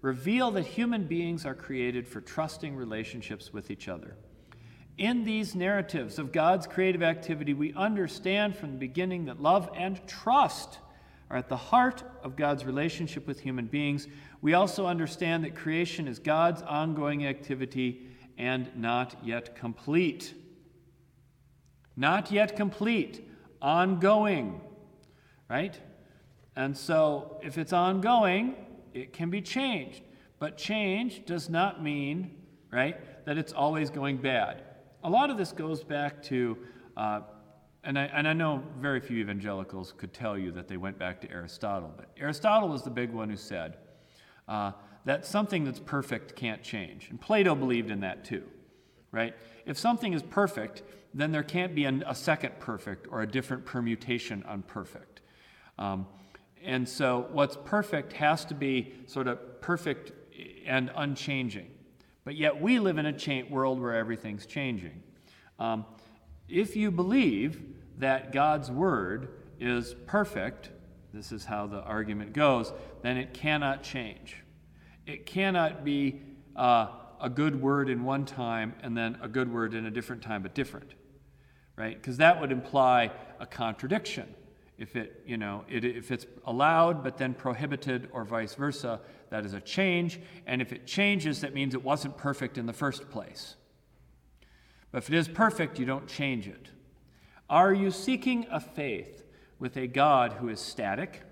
[0.00, 4.16] reveal that human beings are created for trusting relationships with each other.
[5.00, 9.98] In these narratives of God's creative activity, we understand from the beginning that love and
[10.06, 10.78] trust
[11.30, 14.08] are at the heart of God's relationship with human beings.
[14.42, 20.34] We also understand that creation is God's ongoing activity and not yet complete.
[21.96, 23.26] Not yet complete.
[23.62, 24.60] ongoing,
[25.48, 25.78] right?
[26.56, 28.54] And so if it's ongoing,
[28.92, 30.02] it can be changed.
[30.38, 32.36] But change does not mean,
[32.70, 34.62] right, that it's always going bad.
[35.02, 36.58] A lot of this goes back to,
[36.96, 37.20] uh,
[37.84, 41.22] and, I, and I know very few evangelicals could tell you that they went back
[41.22, 43.78] to Aristotle, but Aristotle was the big one who said
[44.46, 44.72] uh,
[45.06, 47.08] that something that's perfect can't change.
[47.08, 48.42] And Plato believed in that too,
[49.10, 49.34] right?
[49.64, 50.82] If something is perfect,
[51.14, 55.22] then there can't be a, a second perfect or a different permutation on perfect.
[55.78, 56.06] Um,
[56.62, 60.12] and so what's perfect has to be sort of perfect
[60.66, 61.70] and unchanging.
[62.24, 65.02] But yet we live in a cha- world where everything's changing.
[65.58, 65.84] Um,
[66.48, 67.62] if you believe
[67.98, 70.70] that God's word is perfect,
[71.12, 74.36] this is how the argument goes, then it cannot change.
[75.06, 76.20] It cannot be
[76.56, 76.88] uh,
[77.20, 80.42] a good word in one time and then a good word in a different time,
[80.42, 80.94] but different,
[81.76, 81.96] right?
[81.96, 84.34] Because that would imply a contradiction.
[84.78, 89.00] If it, you know, it, if it's allowed but then prohibited or vice versa,
[89.30, 90.20] that is a change.
[90.46, 93.56] And if it changes, that means it wasn't perfect in the first place.
[94.92, 96.68] But if it is perfect, you don't change it.
[97.48, 99.24] Are you seeking a faith
[99.58, 101.22] with a God who is static,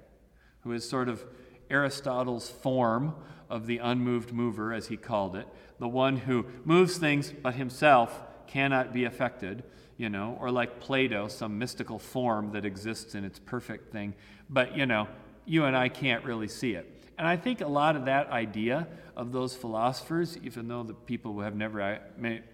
[0.60, 1.24] who is sort of
[1.70, 3.14] Aristotle's form
[3.48, 5.46] of the unmoved mover, as he called it,
[5.78, 9.62] the one who moves things but himself cannot be affected,
[9.96, 14.14] you know, or like Plato, some mystical form that exists in its perfect thing,
[14.50, 15.08] but, you know,
[15.46, 16.97] you and I can't really see it.
[17.18, 21.32] And I think a lot of that idea of those philosophers, even though the people
[21.32, 21.98] who have never,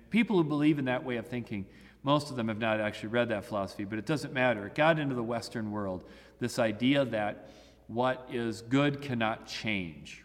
[0.08, 1.66] people who believe in that way of thinking,
[2.02, 4.66] most of them have not actually read that philosophy, but it doesn't matter.
[4.66, 6.02] It got into the Western world,
[6.38, 7.50] this idea that
[7.86, 10.24] what is good cannot change.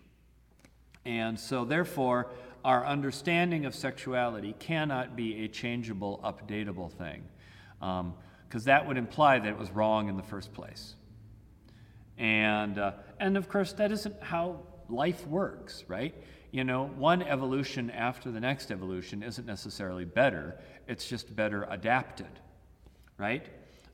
[1.05, 2.31] And so, therefore,
[2.63, 7.23] our understanding of sexuality cannot be a changeable, updatable thing,
[7.79, 8.13] because um,
[8.65, 10.95] that would imply that it was wrong in the first place.
[12.19, 14.59] And, uh, and of course, that isn't how
[14.89, 16.13] life works, right?
[16.51, 22.39] You know, one evolution after the next evolution isn't necessarily better, it's just better adapted,
[23.17, 23.45] right?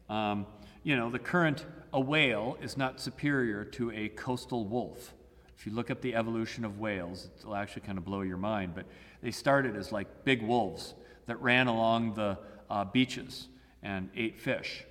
[0.10, 0.48] Um,
[0.84, 5.14] you know, the current, a whale is not superior to a coastal wolf.
[5.58, 8.74] If you look up the evolution of whales, it'll actually kind of blow your mind.
[8.76, 8.86] But
[9.22, 10.96] they started as like big wolves
[11.28, 12.38] that ran along the
[12.70, 13.50] uh, beaches
[13.84, 14.84] and ate fish.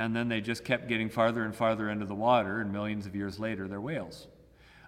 [0.00, 3.14] And then they just kept getting farther and farther into the water, and millions of
[3.14, 4.28] years later, they're whales.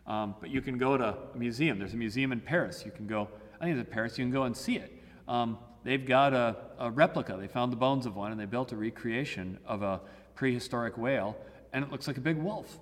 [0.06, 1.78] Um, but you can go to a museum.
[1.78, 2.82] There's a museum in Paris.
[2.86, 3.28] You can go,
[3.60, 4.90] I think it's in Paris, you can go and see it.
[5.28, 7.36] Um, they've got a, a replica.
[7.38, 10.00] They found the bones of one, and they built a recreation of a
[10.34, 11.36] prehistoric whale,
[11.74, 12.78] and it looks like a big wolf.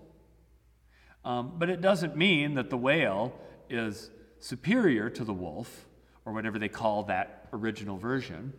[1.25, 3.35] Um, but it doesn't mean that the whale
[3.69, 5.85] is superior to the wolf,
[6.25, 8.53] or whatever they call that original version.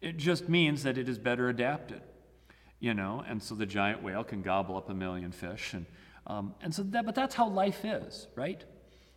[0.00, 2.00] It just means that it is better adapted,
[2.80, 5.74] you know, and so the giant whale can gobble up a million fish.
[5.74, 5.86] And,
[6.26, 8.64] um, and so that, but that's how life is, right?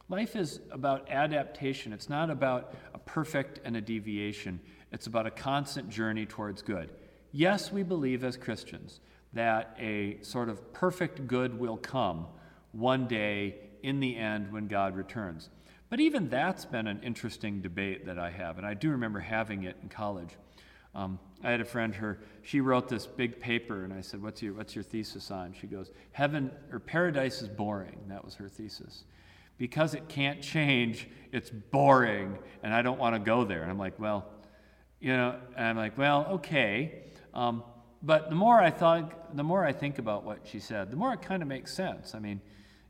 [0.10, 1.94] Life is about adaptation.
[1.94, 4.60] It's not about a perfect and a deviation.
[4.92, 6.90] It's about a constant journey towards good.
[7.32, 9.00] Yes, we believe as Christians
[9.32, 12.28] that a sort of perfect good will come
[12.74, 15.50] one day in the end when God returns.
[15.90, 19.64] But even that's been an interesting debate that I have, and I do remember having
[19.64, 20.30] it in college.
[20.96, 24.42] Um, I had a friend, her she wrote this big paper, and I said, "What's
[24.42, 28.48] your What's your thesis on?" She goes, "Heaven or paradise is boring." That was her
[28.50, 29.04] thesis,
[29.58, 31.08] because it can't change.
[31.32, 33.62] It's boring, and I don't want to go there.
[33.62, 34.30] And I'm like, well,
[35.00, 37.04] you know, and I'm like, well, okay.
[37.34, 37.64] Um,
[38.02, 41.14] but the more I thought, the more I think about what she said, the more
[41.14, 42.14] it kind of makes sense.
[42.14, 42.40] I mean,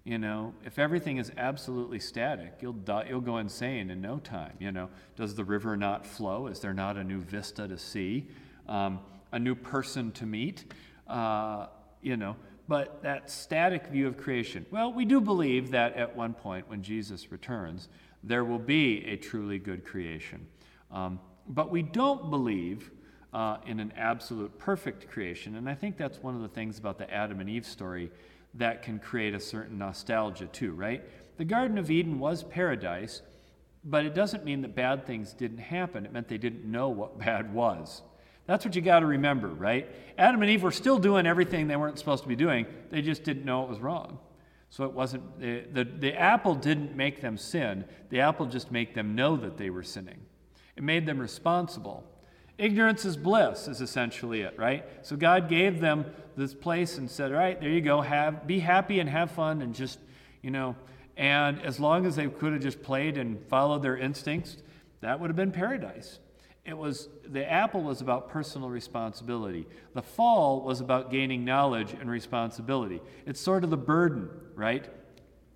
[0.03, 4.53] you know, if everything is absolutely static, you'll, die, you'll go insane in no time.
[4.59, 6.47] You know, does the river not flow?
[6.47, 8.27] Is there not a new vista to see?
[8.67, 8.99] Um,
[9.31, 10.65] a new person to meet?
[11.07, 11.67] Uh,
[12.01, 12.35] you know,
[12.67, 14.65] but that static view of creation.
[14.71, 17.87] Well, we do believe that at one point when Jesus returns,
[18.23, 20.47] there will be a truly good creation.
[20.91, 22.91] Um, but we don't believe
[23.33, 25.55] uh, in an absolute perfect creation.
[25.55, 28.11] And I think that's one of the things about the Adam and Eve story
[28.55, 31.03] that can create a certain nostalgia too, right?
[31.37, 33.21] The Garden of Eden was paradise,
[33.83, 36.05] but it doesn't mean that bad things didn't happen.
[36.05, 38.01] It meant they didn't know what bad was.
[38.45, 39.89] That's what you got to remember, right?
[40.17, 43.23] Adam and Eve were still doing everything they weren't supposed to be doing, they just
[43.23, 44.19] didn't know it was wrong.
[44.69, 48.95] So it wasn't, the, the, the apple didn't make them sin, the apple just made
[48.95, 50.19] them know that they were sinning.
[50.75, 52.03] It made them responsible.
[52.57, 54.85] Ignorance is bliss, is essentially it, right?
[55.01, 58.59] So God gave them this place and said, All right, there you go, have be
[58.59, 59.99] happy and have fun and just,
[60.41, 60.75] you know,
[61.17, 64.57] and as long as they could have just played and followed their instincts,
[65.01, 66.19] that would have been paradise.
[66.65, 69.67] it was the apple was about personal responsibility.
[69.93, 73.01] The fall was about gaining knowledge and responsibility.
[73.25, 74.85] It's sort of the burden, right?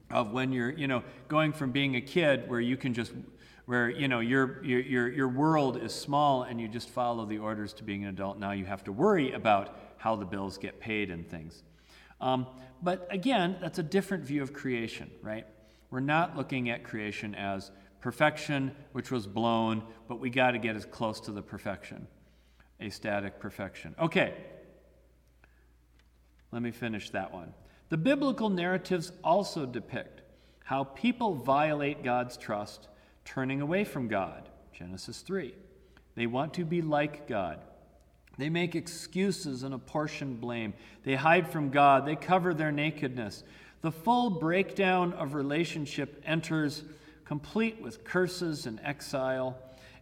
[0.09, 3.13] Of when you're, you know, going from being a kid where you can just
[3.67, 7.73] where you know your, your, your world is small and you just follow the orders
[7.73, 8.39] to being an adult.
[8.39, 11.63] Now you have to worry about how the bills get paid and things.
[12.21, 12.47] Um,
[12.81, 15.45] but again that's a different view of creation right?
[15.91, 20.77] We're not looking at creation as perfection which was blown but we got to get
[20.77, 22.07] as close to the perfection
[22.79, 23.95] a static perfection.
[23.99, 24.33] Okay.
[26.53, 27.53] Let me finish that one.
[27.89, 30.21] The biblical narratives also depict
[30.63, 32.87] how people violate god's trust
[33.27, 34.47] turning away from God.
[34.71, 35.53] Genesis 3.
[36.15, 37.59] They want to be like God.
[38.37, 40.73] They make excuses and apportion blame.
[41.03, 42.05] They hide from God.
[42.05, 43.43] They cover their nakedness.
[43.81, 46.83] The full breakdown of relationship enters
[47.25, 49.57] complete with curses and exile,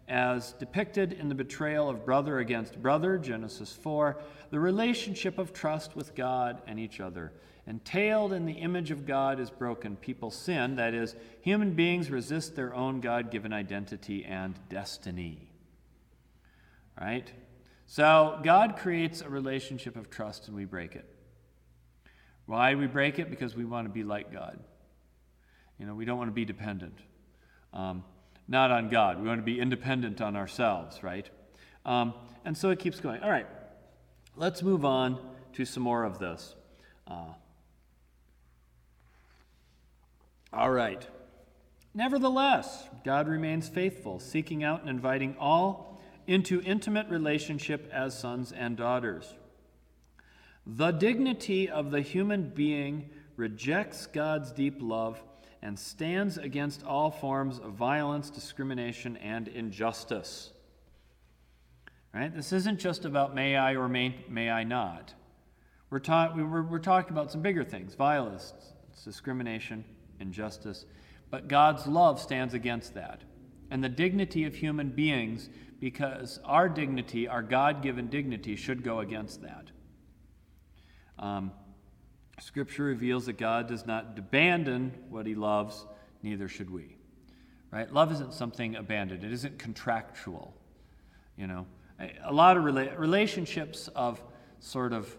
[0.07, 4.21] as depicted in the betrayal of brother against brother, Genesis 4,
[4.51, 7.32] the relationship of trust with God and each other
[7.68, 9.95] entailed in the image of God is broken.
[9.95, 15.49] People sin, that is, human beings resist their own God given identity and destiny.
[16.99, 17.32] Right?
[17.88, 21.07] So, God creates a relationship of trust and we break it.
[22.45, 23.30] Why we break it?
[23.30, 24.59] Because we want to be like God.
[25.80, 26.99] You know, we don't want to be dependent.
[27.74, 28.03] Um,
[28.47, 29.22] not on God.
[29.22, 31.30] We want to be independent on ourselves, right?
[31.86, 32.13] Um,
[32.43, 33.22] and so it keeps going.
[33.24, 33.47] All right,
[34.36, 35.20] let's move on
[35.53, 36.55] to some more of this.
[37.07, 37.34] Uh,
[40.53, 41.05] all right.
[41.93, 48.75] Nevertheless, God remains faithful, seeking out and inviting all into intimate relationship as sons and
[48.75, 49.33] daughters.
[50.65, 55.21] The dignity of the human being rejects God's deep love
[55.61, 60.51] and stands against all forms of violence, discrimination, and injustice.
[62.13, 62.33] Right?
[62.33, 65.13] This isn't just about may I or may, may I not.
[65.89, 68.53] We're, ta- we're, we're talking about some bigger things violence,
[69.03, 69.85] discrimination,
[70.20, 70.86] injustice.
[71.30, 73.22] But God's love stands against that.
[73.72, 75.49] And the dignity of human beings,
[75.80, 79.72] because our dignity, our God given dignity, should go against that.
[81.18, 81.51] Um,
[82.39, 85.86] scripture reveals that God does not abandon what he loves,
[86.22, 86.97] neither should we.
[87.72, 87.91] Right?
[87.91, 90.55] Love isn't something abandoned, it isn't contractual.
[91.38, 91.66] You know,
[92.24, 94.24] a lot of rela- relationships of
[94.59, 95.13] sort of,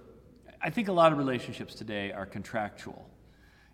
[0.63, 3.11] I think a lot of relationships today are contractual.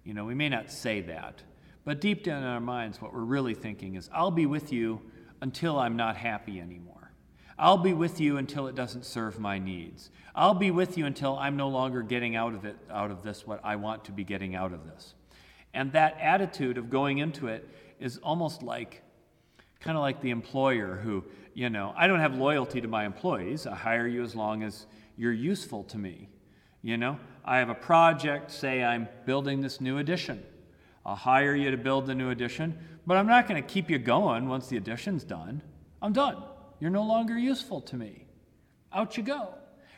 [0.05, 1.43] You know, we may not say that,
[1.85, 5.01] but deep down in our minds, what we're really thinking is, I'll be with you
[5.41, 7.13] until I'm not happy anymore.
[7.59, 10.11] I'll be with you until it doesn't serve my needs.
[10.35, 13.47] I'll be with you until I'm no longer getting out of it, out of this,
[13.47, 15.15] what I want to be getting out of this.
[15.75, 17.69] And that attitude of going into it
[18.01, 19.03] is almost like,
[19.81, 21.25] kind of like the employer who,
[21.55, 23.67] you know, I don't have loyalty to my employees.
[23.67, 24.87] I hire you as long as
[25.17, 26.29] you're useful to me.
[26.83, 30.43] You know, I have a project, say I'm building this new addition.
[31.05, 33.99] I'll hire you to build the new addition, but I'm not going to keep you
[33.99, 35.63] going once the addition's done.
[36.01, 36.43] I'm done.
[36.79, 38.27] You're no longer useful to me.
[38.93, 39.55] Out you go.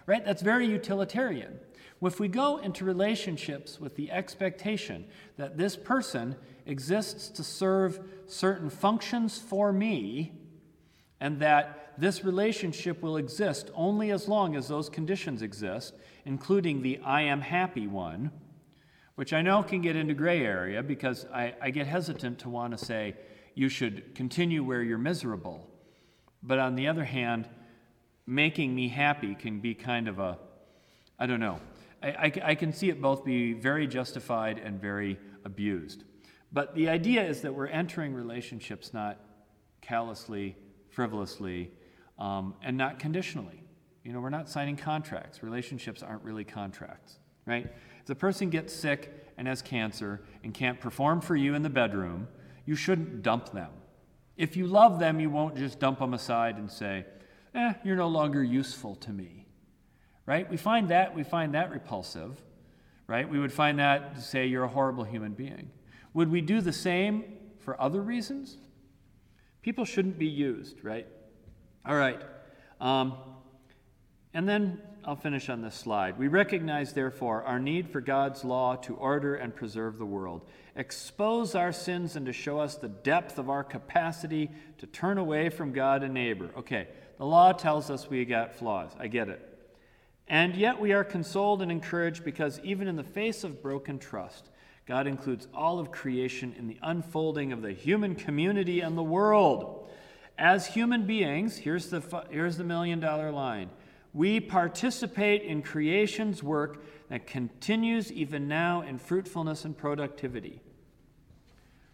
[0.06, 0.24] Right?
[0.24, 1.58] That's very utilitarian.
[2.02, 5.06] If we go into relationships with the expectation
[5.38, 6.36] that this person
[6.66, 10.32] exists to serve certain functions for me,
[11.20, 16.98] and that this relationship will exist only as long as those conditions exist, including the
[17.04, 18.30] I am happy one,
[19.14, 22.76] which I know can get into gray area because I, I get hesitant to want
[22.76, 23.14] to say
[23.54, 25.68] you should continue where you're miserable.
[26.42, 27.48] But on the other hand,
[28.26, 30.38] making me happy can be kind of a,
[31.18, 31.60] I don't know.
[32.02, 36.04] I, I, I can see it both be very justified and very abused.
[36.52, 39.20] But the idea is that we're entering relationships not
[39.80, 40.56] callously,
[40.90, 41.70] frivolously,
[42.18, 43.62] um, and not conditionally.
[44.04, 45.42] You know, we're not signing contracts.
[45.42, 47.72] Relationships aren't really contracts, right?
[48.00, 51.70] If the person gets sick and has cancer and can't perform for you in the
[51.70, 52.28] bedroom,
[52.66, 53.70] you shouldn't dump them.
[54.36, 57.06] If you love them, you won't just dump them aside and say,
[57.54, 59.46] eh, you're no longer useful to me.
[60.26, 60.48] Right?
[60.50, 62.42] We find that we find that repulsive,
[63.06, 63.28] right?
[63.28, 65.70] We would find that to say you're a horrible human being.
[66.14, 67.24] Would we do the same
[67.58, 68.56] for other reasons?
[69.62, 71.06] People shouldn't be used, right?
[71.86, 72.20] All right.
[72.80, 73.14] Um,
[74.32, 76.18] and then I'll finish on this slide.
[76.18, 81.54] We recognize, therefore, our need for God's law to order and preserve the world, expose
[81.54, 85.72] our sins, and to show us the depth of our capacity to turn away from
[85.72, 86.50] God and neighbor.
[86.56, 88.90] Okay, the law tells us we got flaws.
[88.98, 89.50] I get it.
[90.26, 94.48] And yet we are consoled and encouraged because even in the face of broken trust,
[94.86, 99.88] God includes all of creation in the unfolding of the human community and the world.
[100.38, 103.70] As human beings, here's the, here's the million dollar line
[104.12, 110.62] we participate in creation's work that continues even now in fruitfulness and productivity.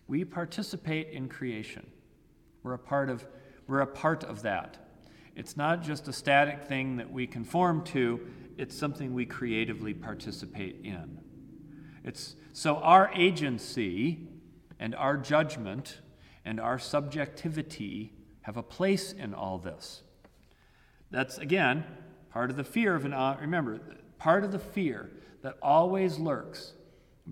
[0.06, 1.86] We participate in creation.
[2.62, 3.26] We're a part of,
[3.66, 4.76] we're a part of that.
[5.34, 8.20] It's not just a static thing that we conform to,
[8.58, 11.18] it's something we creatively participate in.
[12.04, 14.28] It's, so our agency
[14.78, 16.00] and our judgment
[16.44, 18.12] and our subjectivity
[18.50, 20.02] have a place in all this.
[21.12, 21.84] That's, again,
[22.30, 23.80] part of the fear of an, uh, remember,
[24.18, 25.08] part of the fear
[25.42, 26.72] that always lurks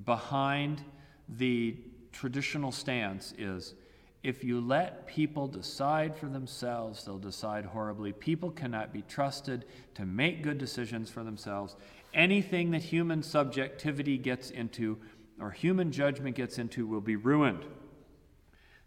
[0.04, 0.84] behind
[1.28, 1.76] the
[2.12, 3.74] traditional stance is
[4.22, 8.12] if you let people decide for themselves, they'll decide horribly.
[8.12, 9.64] People cannot be trusted
[9.94, 11.74] to make good decisions for themselves.
[12.14, 14.98] Anything that human subjectivity gets into
[15.40, 17.64] or human judgment gets into will be ruined.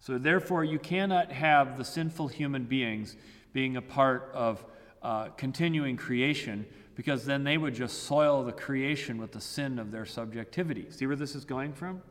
[0.02, 3.16] So, therefore, you cannot have the sinful human beings
[3.54, 4.66] being a part of
[5.02, 9.92] uh, continuing creation because then they would just soil the creation with the sin of
[9.92, 10.88] their subjectivity.
[10.90, 12.02] See where this is going from?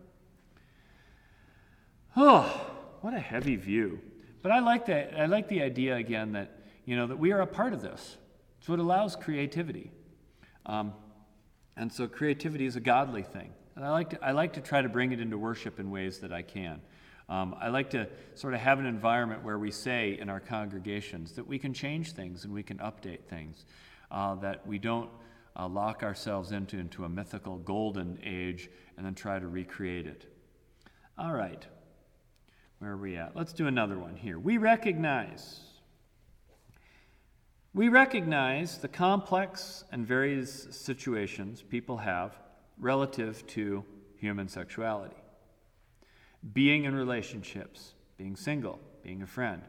[2.16, 2.60] Oh,
[3.00, 4.00] what a heavy view.
[4.42, 5.14] But I like that.
[5.18, 8.16] I like the idea again that you know that we are a part of this.
[8.58, 9.90] It's what allows creativity,
[10.66, 10.92] um,
[11.76, 13.52] and so creativity is a godly thing.
[13.76, 16.18] And I like to I like to try to bring it into worship in ways
[16.20, 16.80] that I can.
[17.30, 21.32] Um, I like to sort of have an environment where we say in our congregations
[21.32, 23.64] that we can change things and we can update things,
[24.10, 25.08] uh, that we don't
[25.56, 30.26] uh, lock ourselves into, into a mythical golden age and then try to recreate it.
[31.16, 31.64] All right,
[32.80, 33.36] where are we at?
[33.36, 34.38] Let's do another one here.
[34.38, 35.60] We recognize.
[37.72, 42.36] We recognize the complex and various situations people have
[42.76, 43.84] relative to
[44.16, 45.19] human sexuality
[46.52, 49.62] being in relationships, being single, being a friend,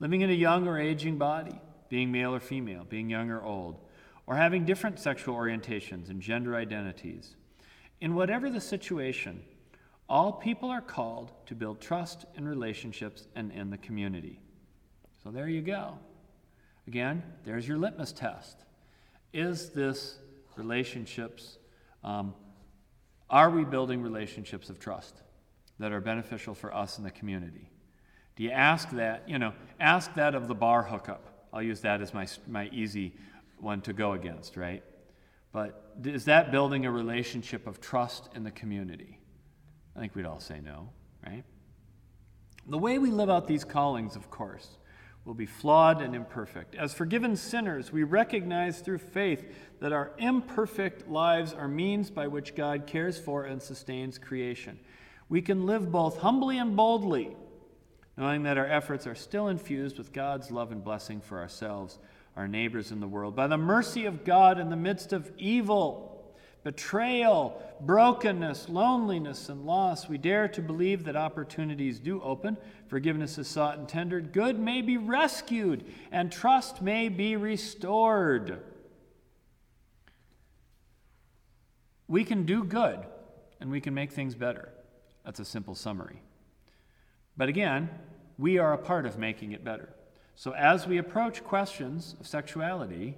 [0.00, 3.78] living in a young or aging body, being male or female, being young or old,
[4.26, 7.36] or having different sexual orientations and gender identities.
[8.00, 9.42] In whatever the situation,
[10.08, 14.40] all people are called to build trust in relationships and in the community.
[15.22, 15.98] So there you go.
[16.86, 18.64] Again, there's your litmus test.
[19.32, 20.18] Is this
[20.56, 21.58] relationships,
[22.02, 22.34] um,
[23.30, 25.22] are we building relationships of trust?
[25.78, 27.70] That are beneficial for us in the community?
[28.36, 31.48] Do you ask that, you know, ask that of the bar hookup?
[31.52, 33.14] I'll use that as my, my easy
[33.58, 34.82] one to go against, right?
[35.52, 39.20] But is that building a relationship of trust in the community?
[39.94, 40.90] I think we'd all say no,
[41.24, 41.44] right?
[42.66, 44.78] The way we live out these callings, of course,
[45.24, 46.74] will be flawed and imperfect.
[46.74, 49.44] As forgiven sinners, we recognize through faith
[49.80, 54.80] that our imperfect lives are means by which God cares for and sustains creation
[55.28, 57.36] we can live both humbly and boldly,
[58.16, 61.98] knowing that our efforts are still infused with God's love and blessing for ourselves,
[62.36, 63.34] our neighbors in the world.
[63.34, 70.08] By the mercy of God in the midst of evil, betrayal, brokenness, loneliness, and loss,
[70.08, 72.56] we dare to believe that opportunities do open,
[72.88, 78.62] forgiveness is sought and tendered, good may be rescued, and trust may be restored.
[82.08, 83.00] We can do good,
[83.60, 84.73] and we can make things better.
[85.24, 86.22] That's a simple summary.
[87.36, 87.90] But again,
[88.38, 89.88] we are a part of making it better.
[90.36, 93.16] So as we approach questions of sexuality,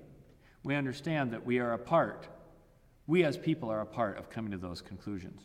[0.63, 2.29] we understand that we are a part,
[3.07, 5.43] we as people are a part of coming to those conclusions,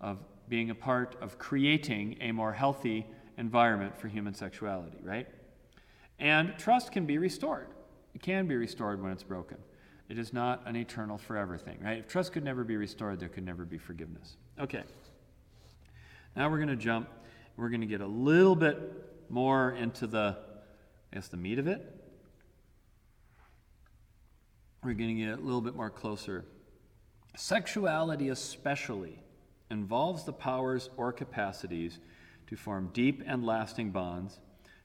[0.00, 3.06] of being a part of creating a more healthy
[3.38, 5.26] environment for human sexuality, right?
[6.18, 7.68] And trust can be restored.
[8.14, 9.56] It can be restored when it's broken.
[10.08, 11.98] It is not an eternal forever thing, right?
[11.98, 14.36] If trust could never be restored, there could never be forgiveness.
[14.58, 14.82] Okay.
[16.36, 17.08] Now we're going to jump.
[17.56, 18.78] We're going to get a little bit
[19.28, 20.36] more into the,
[21.12, 21.96] I guess, the meat of it.
[24.82, 26.44] We're going to get a little bit more closer.
[27.36, 29.22] Sexuality, especially,
[29.70, 31.98] involves the powers or capacities
[32.46, 34.40] to form deep and lasting bonds,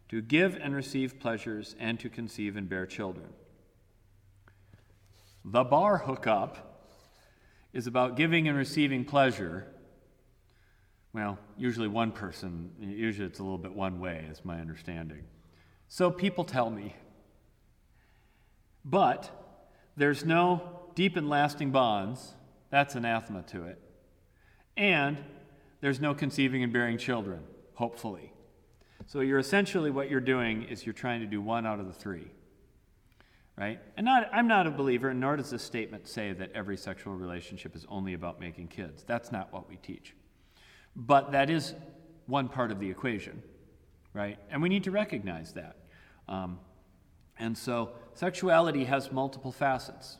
[0.09, 3.27] to give and receive pleasures, and to conceive and bear children.
[5.43, 6.91] The bar hookup
[7.71, 9.67] is about giving and receiving pleasure
[11.15, 15.23] well, usually one person, usually it's a little bit one way, is my understanding.
[15.87, 16.93] So people tell me.
[18.83, 19.31] But
[19.95, 22.33] there's no deep and lasting bonds.
[22.69, 23.79] That's anathema to it.
[24.75, 25.17] And
[25.79, 27.43] there's no conceiving and bearing children,
[27.75, 28.33] hopefully.
[29.05, 31.93] So you're essentially what you're doing is you're trying to do one out of the
[31.93, 32.27] three.
[33.57, 33.79] Right?
[33.95, 37.15] And not, I'm not a believer, and nor does this statement say that every sexual
[37.15, 39.05] relationship is only about making kids.
[39.07, 40.13] That's not what we teach.
[40.95, 41.73] But that is
[42.27, 43.43] one part of the equation.
[44.15, 44.39] right?
[44.49, 45.75] And we need to recognize that.
[46.27, 46.57] Um,
[47.37, 50.17] and so sexuality has multiple facets.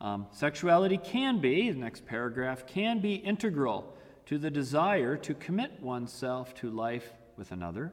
[0.00, 5.80] Um, sexuality can be, the next paragraph, can be integral to the desire to commit
[5.80, 7.92] oneself to life with another,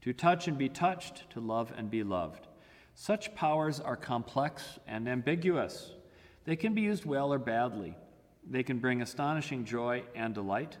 [0.00, 2.48] to touch and be touched, to love and be loved.
[2.94, 5.92] Such powers are complex and ambiguous.
[6.46, 7.94] They can be used well or badly.
[8.48, 10.78] They can bring astonishing joy and delight.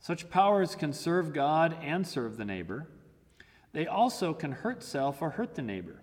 [0.00, 2.88] Such powers can serve God and serve the neighbor.
[3.72, 6.02] They also can hurt self or hurt the neighbor.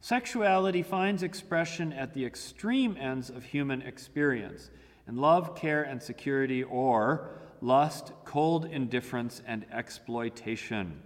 [0.00, 4.70] Sexuality finds expression at the extreme ends of human experience
[5.08, 11.02] in love, care, and security, or lust, cold indifference, and exploitation.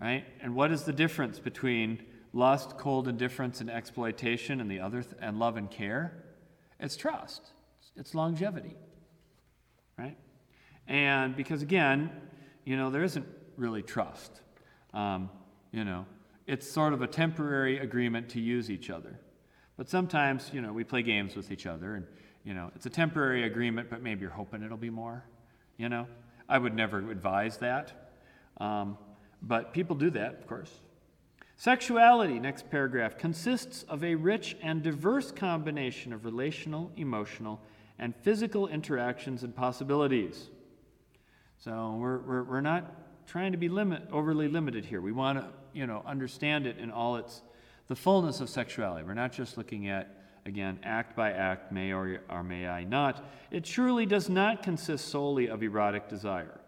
[0.00, 0.24] Right?
[0.40, 2.02] And what is the difference between
[2.32, 6.24] lust, cold indifference, and exploitation and the other th- and love and care?
[6.78, 7.50] It's trust.
[7.96, 8.76] It's longevity.
[10.90, 12.10] And because again,
[12.64, 13.26] you know, there isn't
[13.56, 14.40] really trust.
[14.92, 15.30] Um,
[15.70, 16.04] you know,
[16.48, 19.18] it's sort of a temporary agreement to use each other.
[19.76, 22.06] But sometimes, you know, we play games with each other and,
[22.44, 25.24] you know, it's a temporary agreement, but maybe you're hoping it'll be more,
[25.78, 26.08] you know?
[26.48, 28.10] I would never advise that.
[28.56, 28.98] Um,
[29.40, 30.72] but people do that, of course.
[31.56, 37.60] Sexuality, next paragraph, consists of a rich and diverse combination of relational, emotional,
[37.98, 40.50] and physical interactions and possibilities.
[41.62, 45.02] So we're, we're, we're not trying to be limit, overly limited here.
[45.02, 47.42] We want to, you know, understand it in all its
[47.88, 49.04] the fullness of sexuality.
[49.06, 53.22] We're not just looking at again act by act, may or, or may I not.
[53.50, 56.58] It surely does not consist solely of erotic desire.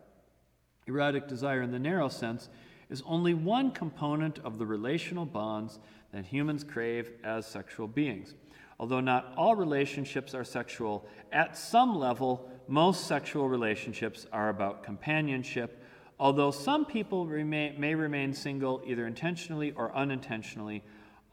[0.87, 2.51] Erotic desire, in the narrow sense,
[2.91, 5.79] is only one component of the relational bonds
[6.13, 8.35] that humans crave as sexual beings.
[8.79, 15.83] Although not all relationships are sexual, at some level, most sexual relationships are about companionship
[16.23, 20.85] Although some people remain, may remain single either intentionally or unintentionally,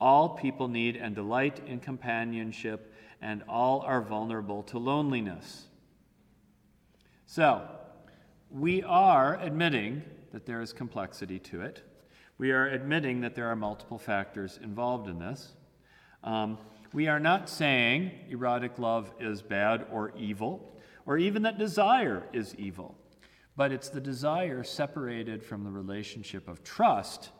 [0.02, 5.68] all people need and delight in companionship, and all are vulnerable to loneliness.
[7.28, 7.70] So,
[8.50, 10.02] we are admitting
[10.32, 11.84] that there is complexity to it.
[12.40, 15.54] We are admitting that there are multiple factors involved in this.
[16.24, 16.58] Um,
[16.94, 20.79] we are not saying erotic love is bad or evil,
[21.10, 22.96] or even that desire is evil
[23.60, 27.32] but it's the desire separated from the relationship of trust.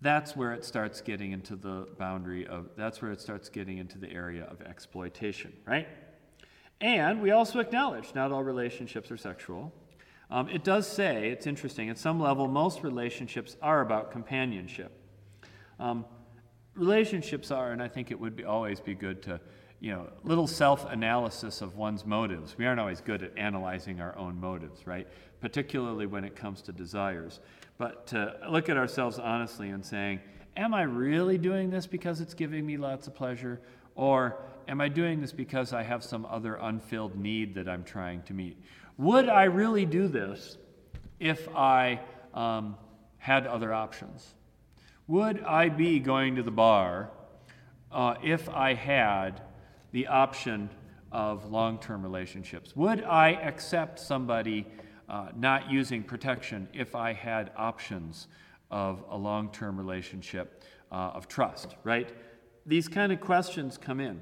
[0.00, 3.98] That's where it starts getting into the boundary of, that's where it starts getting into
[3.98, 5.86] the area of exploitation, right?
[6.80, 9.70] And we also acknowledge not all relationships are sexual.
[10.30, 14.98] Um, it does say, it's interesting, at some level, most relationships are about companionship.
[15.78, 16.06] Um,
[16.74, 19.42] relationships are, and I think it would be, always be good to
[19.80, 22.56] you know, little self-analysis of one's motives.
[22.58, 25.06] We aren't always good at analyzing our own motives, right?
[25.40, 27.40] Particularly when it comes to desires.
[27.76, 30.20] But to look at ourselves honestly and saying,
[30.56, 33.60] am I really doing this because it's giving me lots of pleasure?
[33.94, 38.22] Or am I doing this because I have some other unfilled need that I'm trying
[38.22, 38.60] to meet?
[38.96, 40.58] Would I really do this
[41.20, 42.00] if I
[42.34, 42.76] um,
[43.18, 44.34] had other options?
[45.06, 47.10] Would I be going to the bar
[47.92, 49.40] uh, if I had
[49.92, 50.70] the option
[51.12, 52.76] of long term relationships?
[52.76, 54.66] Would I accept somebody
[55.08, 58.28] uh, not using protection if I had options
[58.70, 60.62] of a long term relationship
[60.92, 62.10] uh, of trust, right?
[62.66, 64.20] These kind of questions come in.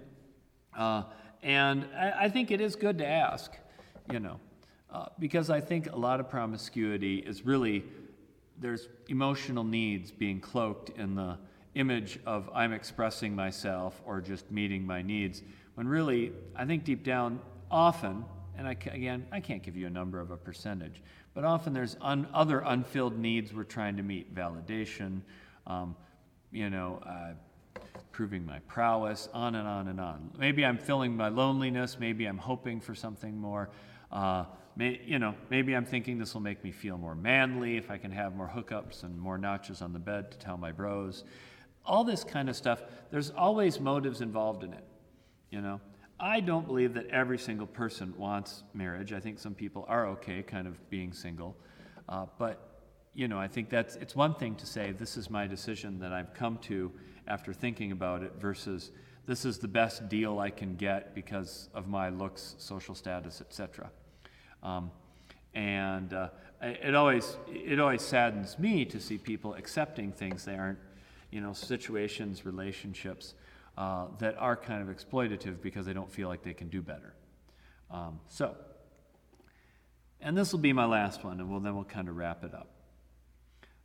[0.77, 1.05] Uh,
[1.43, 3.53] and I, I, think it is good to ask,
[4.13, 4.39] you know,
[4.91, 7.85] uh, because I think a lot of promiscuity is really
[8.59, 11.39] there's emotional needs being cloaked in the
[11.77, 15.43] image of I'm expressing myself or just meeting my needs,
[15.75, 17.39] when really, I think deep down,
[17.71, 18.25] often,
[18.57, 21.03] and I, again, I can't give you a number of a percentage,
[21.35, 25.21] but often there's un, other unfilled needs we're trying to meet validation,
[25.67, 25.95] um,
[26.51, 27.35] you know, uh,
[28.11, 30.31] proving my prowess, on and on and on.
[30.39, 33.69] Maybe I'm filling my loneliness, maybe I'm hoping for something more.
[34.11, 34.47] Uh,
[34.77, 37.99] may, you know, maybe I'm thinking this will make me feel more manly if I
[37.99, 41.25] can have more hookups and more notches on the bed to tell my bros
[41.87, 44.85] all this kind of stuff, there's always motives involved in it.
[45.51, 45.81] You know,
[46.19, 49.13] I don't believe that every single person wants marriage.
[49.13, 51.57] I think some people are okay kind of being single.
[52.09, 52.83] Uh, but,
[53.15, 56.13] you know, I think that's, it's one thing to say, this is my decision that
[56.13, 56.93] I've come to
[57.27, 58.93] after thinking about it versus
[59.27, 63.91] this is the best deal I can get because of my looks, social status, etc.
[64.63, 64.91] Um,
[65.55, 66.29] and uh,
[66.63, 70.79] it always it always saddens me to see people accepting things they aren't
[71.37, 73.35] you know, situations, relationships
[73.77, 77.13] uh, that are kind of exploitative because they don't feel like they can do better.
[77.91, 78.57] Um, so,
[80.19, 82.55] and this will be my last one, and we'll, then we'll kind of wrap it
[82.55, 82.71] up.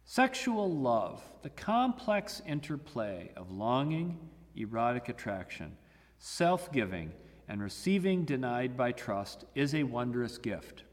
[0.06, 4.18] Sexual love, the complex interplay of longing,
[4.56, 5.76] erotic attraction,
[6.20, 7.12] self giving,
[7.50, 10.84] and receiving denied by trust, is a wondrous gift.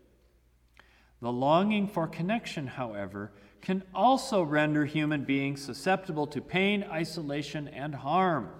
[1.22, 3.30] The longing for connection, however,
[3.60, 8.50] can also render human beings susceptible to pain, isolation, and harm.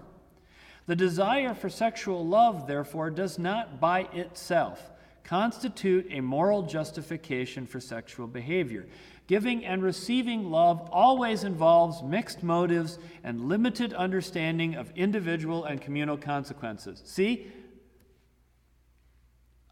[0.87, 4.91] The desire for sexual love, therefore, does not by itself
[5.23, 8.87] constitute a moral justification for sexual behavior.
[9.27, 16.17] Giving and receiving love always involves mixed motives and limited understanding of individual and communal
[16.17, 17.03] consequences.
[17.05, 17.47] See,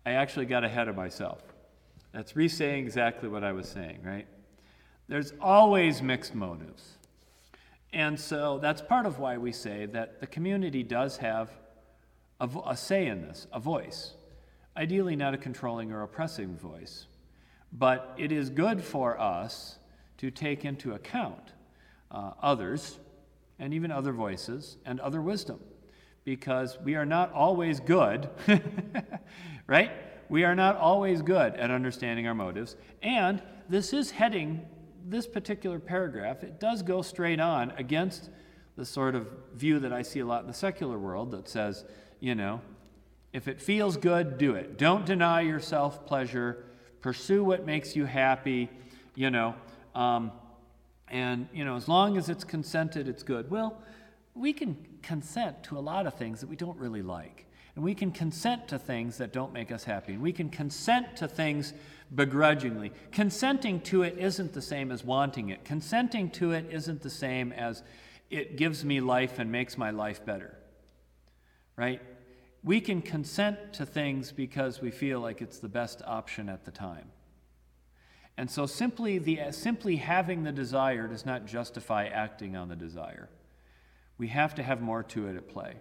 [0.05, 1.41] I actually got ahead of myself.
[2.12, 4.27] That's re saying exactly what I was saying, right?
[5.09, 6.96] There's always mixed motives.
[7.92, 11.50] And so that's part of why we say that the community does have
[12.40, 14.14] a, a say in this, a voice.
[14.76, 17.07] Ideally, not a controlling or oppressing voice.
[17.72, 19.78] But it is good for us
[20.18, 21.52] to take into account
[22.11, 22.98] uh, others
[23.59, 25.61] and even other voices and other wisdom
[26.24, 28.28] because we are not always good,
[29.66, 29.92] right?
[30.28, 32.76] We are not always good at understanding our motives.
[33.00, 34.66] And this is heading,
[35.09, 38.30] this particular paragraph, it does go straight on against
[38.76, 41.84] the sort of view that I see a lot in the secular world that says,
[42.20, 42.61] you know,
[43.32, 44.78] if it feels good, do it.
[44.78, 46.64] Don't deny yourself pleasure
[47.07, 48.68] pursue what makes you happy,
[49.14, 49.54] you know.
[49.94, 50.32] Um,
[51.07, 53.48] and, you know, as long as it's consented, it's good.
[53.48, 53.80] Well,
[54.34, 57.46] we can consent to a lot of things that we don't really like.
[57.76, 60.14] And we can consent to things that don't make us happy.
[60.14, 61.74] And we can consent to things
[62.14, 62.92] begrudgingly.
[63.12, 65.64] Consenting to it isn't the same as wanting it.
[65.64, 67.82] Consenting to it isn't the same as
[68.30, 70.57] it gives me life and makes my life better.
[71.76, 72.00] Right?
[72.64, 76.70] We can consent to things because we feel like it's the best option at the
[76.70, 77.11] time.
[78.38, 83.30] And so simply, the, simply having the desire does not justify acting on the desire.
[84.18, 85.74] We have to have more to it at play.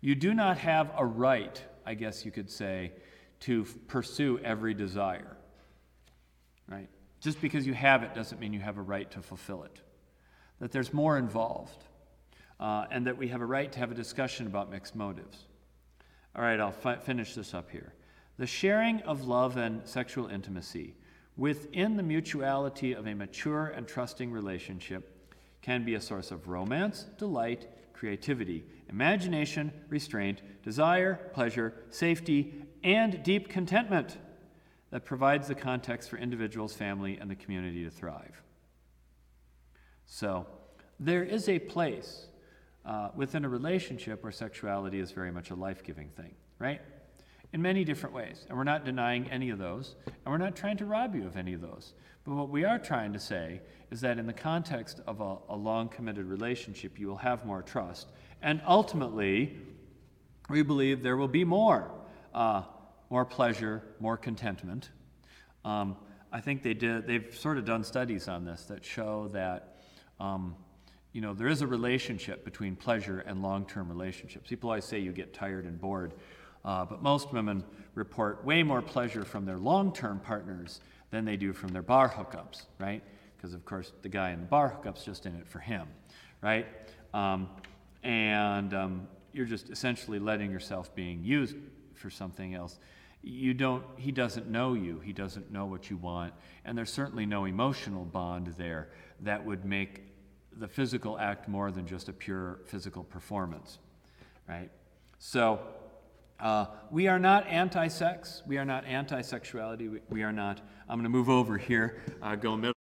[0.00, 2.92] You do not have a right, I guess you could say,
[3.40, 5.36] to pursue every desire.
[6.68, 6.88] Right?
[7.20, 9.80] Just because you have it doesn't mean you have a right to fulfill it.
[10.60, 11.84] That there's more involved.
[12.58, 15.44] Uh, and that we have a right to have a discussion about mixed motives.
[16.34, 17.92] All right, I'll fi- finish this up here.
[18.38, 20.94] The sharing of love and sexual intimacy
[21.36, 27.06] within the mutuality of a mature and trusting relationship can be a source of romance,
[27.18, 34.16] delight, creativity, imagination, restraint, desire, pleasure, safety, and deep contentment
[34.90, 38.42] that provides the context for individuals, family, and the community to thrive.
[40.06, 40.46] So,
[40.98, 42.26] there is a place
[42.84, 46.80] uh, within a relationship where sexuality is very much a life giving thing, right?
[47.52, 48.46] In many different ways.
[48.48, 51.36] And we're not denying any of those, and we're not trying to rob you of
[51.36, 51.94] any of those.
[52.24, 53.60] But what we are trying to say
[53.90, 57.62] is that in the context of a, a long committed relationship, you will have more
[57.62, 58.08] trust.
[58.42, 59.56] And ultimately,
[60.48, 61.90] we believe there will be more,
[62.34, 62.62] uh,
[63.10, 64.90] more pleasure, more contentment.
[65.64, 65.96] Um,
[66.32, 69.76] I think they did, they've sort of done studies on this that show that
[70.18, 70.56] um,
[71.16, 74.50] you know, there is a relationship between pleasure and long term relationships.
[74.50, 76.12] People always say you get tired and bored,
[76.62, 81.38] uh, but most women report way more pleasure from their long term partners than they
[81.38, 83.02] do from their bar hookups, right?
[83.34, 85.88] Because, of course, the guy in the bar hookup's just in it for him,
[86.42, 86.66] right?
[87.14, 87.48] Um,
[88.02, 91.56] and um, you're just essentially letting yourself being used
[91.94, 92.78] for something else
[93.22, 96.32] you don't he doesn't know you he doesn't know what you want
[96.64, 98.88] and there's certainly no emotional bond there
[99.20, 100.02] that would make
[100.58, 103.78] the physical act more than just a pure physical performance,
[104.48, 104.70] right?
[105.18, 105.60] So,
[106.40, 108.42] uh, we are not anti sex.
[108.46, 109.88] We are not anti sexuality.
[109.88, 110.60] We, we, are not.
[110.88, 112.75] I'm going to move over here, uh, go middle.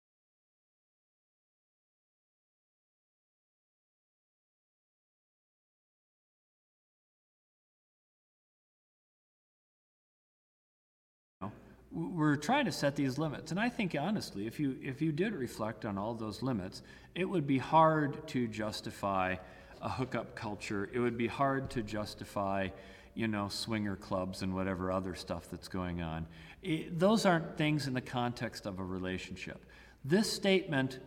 [11.92, 13.50] We're trying to set these limits.
[13.50, 16.82] And i think honestly if you if you did reflect on all those limits
[17.14, 19.36] it would be hard to justify
[19.82, 20.88] a hookup culture.
[20.92, 22.68] It would be hard to justify
[23.14, 26.26] you know swinger clubs and whatever other stuff that's going on.
[26.62, 29.66] It, those aren't things in the context of a relationship.
[30.04, 31.00] This statement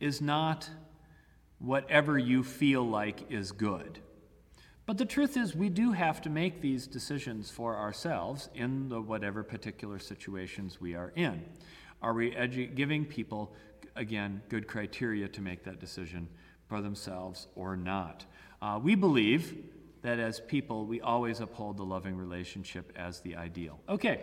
[0.00, 0.68] is not
[1.58, 4.00] whatever you feel like is good
[4.86, 9.00] but the truth is, we do have to make these decisions for ourselves in the
[9.00, 11.44] whatever particular situations we are in.
[12.00, 13.52] Are we edu- giving people,
[13.96, 16.28] again, good criteria to make that decision
[16.68, 18.24] for themselves or not?
[18.62, 19.56] Uh, we believe
[20.02, 23.80] that as people, we always uphold the loving relationship as the ideal.
[23.88, 24.20] Okay,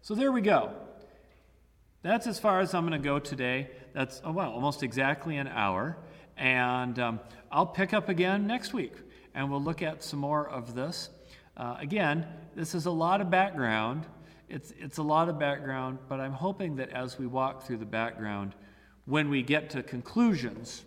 [0.00, 0.70] so there we go.
[2.02, 3.70] That's as far as I'm going to go today.
[3.94, 5.98] That's, oh, well, almost exactly an hour.
[6.36, 7.20] And um,
[7.50, 8.92] I'll pick up again next week
[9.34, 11.10] and we'll look at some more of this.
[11.56, 14.06] Uh, again, this is a lot of background.
[14.48, 17.86] It's, it's a lot of background, but I'm hoping that as we walk through the
[17.86, 18.54] background,
[19.04, 20.84] when we get to conclusions,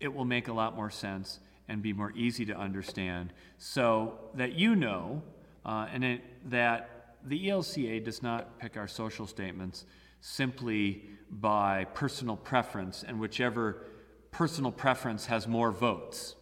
[0.00, 4.52] it will make a lot more sense and be more easy to understand so that
[4.52, 5.22] you know
[5.64, 9.84] uh, and it, that the ELCA does not pick our social statements
[10.20, 13.86] simply by personal preference and whichever
[14.30, 16.34] personal preference has more votes.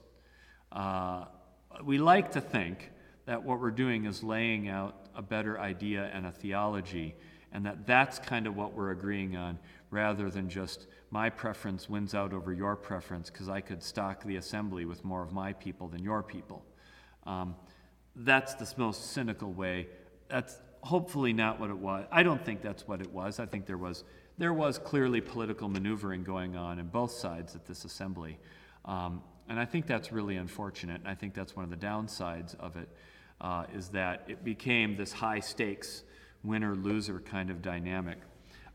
[0.73, 1.25] Uh,
[1.85, 2.91] we like to think
[3.27, 7.15] that what we're doing is laying out a better idea and a theology,
[7.53, 9.59] and that that's kind of what we're agreeing on,
[9.91, 14.37] rather than just my preference wins out over your preference because I could stock the
[14.37, 16.65] assembly with more of my people than your people.
[17.27, 17.57] Um,
[18.15, 19.89] that's the most cynical way.
[20.29, 22.07] That's hopefully not what it was.
[22.11, 23.41] I don't think that's what it was.
[23.41, 24.05] I think there was
[24.39, 28.39] there was clearly political maneuvering going on in both sides at this assembly.
[28.87, 31.01] Um, and I think that's really unfortunate.
[31.01, 32.89] And I think that's one of the downsides of it,
[33.41, 36.05] uh, is that it became this high stakes
[36.45, 38.19] winner loser kind of dynamic.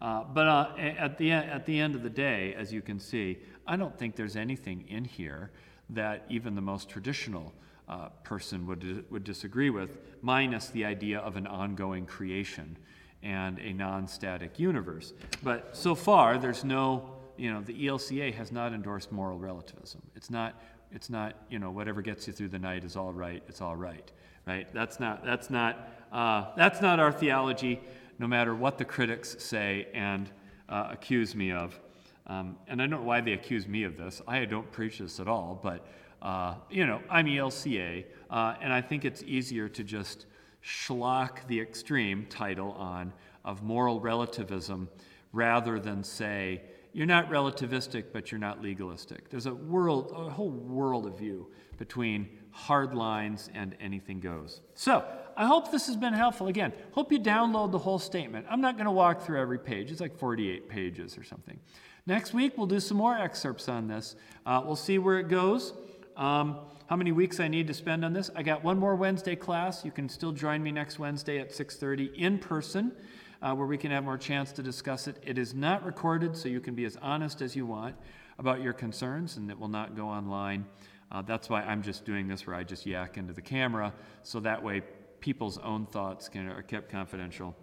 [0.01, 3.39] Uh, but uh, at, the, at the end of the day, as you can see,
[3.65, 5.49] I don't think there's anything in here
[5.91, 7.53] that even the most traditional
[7.87, 12.75] uh, person would, would disagree with, minus the idea of an ongoing creation
[13.23, 15.13] and a non static universe.
[15.41, 20.01] But so far, there's no, you know, the ELCA has not endorsed moral relativism.
[20.15, 20.61] It's not,
[20.91, 23.75] it's not, you know, whatever gets you through the night is all right, it's all
[23.75, 24.11] right,
[24.47, 24.71] right?
[24.73, 27.81] That's not, that's not, uh, that's not our theology,
[28.19, 30.29] no matter what the critics say and
[30.69, 31.79] uh, accuse me of.
[32.27, 34.21] Um, and I don't know why they accuse me of this.
[34.27, 35.85] I don't preach this at all, but,
[36.21, 40.25] uh, you know, I'm ELCA, uh, and I think it's easier to just
[40.63, 43.13] schlock the extreme title on
[43.43, 44.89] of moral relativism
[45.31, 46.61] rather than say,
[46.95, 49.29] you're not relativistic, but you're not legalistic.
[49.29, 54.61] There's a world, a whole world of view between hard lines and anything goes.
[54.75, 55.03] So,
[55.35, 56.47] I hope this has been helpful.
[56.47, 58.45] Again, hope you download the whole statement.
[58.49, 61.59] I'm not going to walk through every page, it's like 48 pages or something.
[62.07, 64.15] Next week, we'll do some more excerpts on this.
[64.45, 65.73] Uh, we'll see where it goes.
[66.15, 68.31] Um, how many weeks I need to spend on this?
[68.37, 69.83] I got one more Wednesday class.
[69.83, 72.93] You can still join me next Wednesday at 6:30 in person,
[73.41, 75.17] uh, where we can have more chance to discuss it.
[75.21, 77.95] It is not recorded, so you can be as honest as you want
[78.37, 80.65] about your concerns, and it will not go online.
[81.11, 84.39] Uh, that's why I'm just doing this, where I just yak into the camera, so
[84.41, 84.81] that way
[85.19, 87.55] people's own thoughts can, are kept confidential.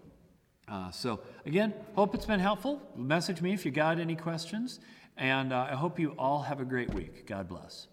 [0.68, 2.80] Uh, so again, hope it's been helpful.
[2.96, 4.80] Message me if you got any questions,
[5.16, 7.26] and uh, I hope you all have a great week.
[7.26, 7.88] God bless.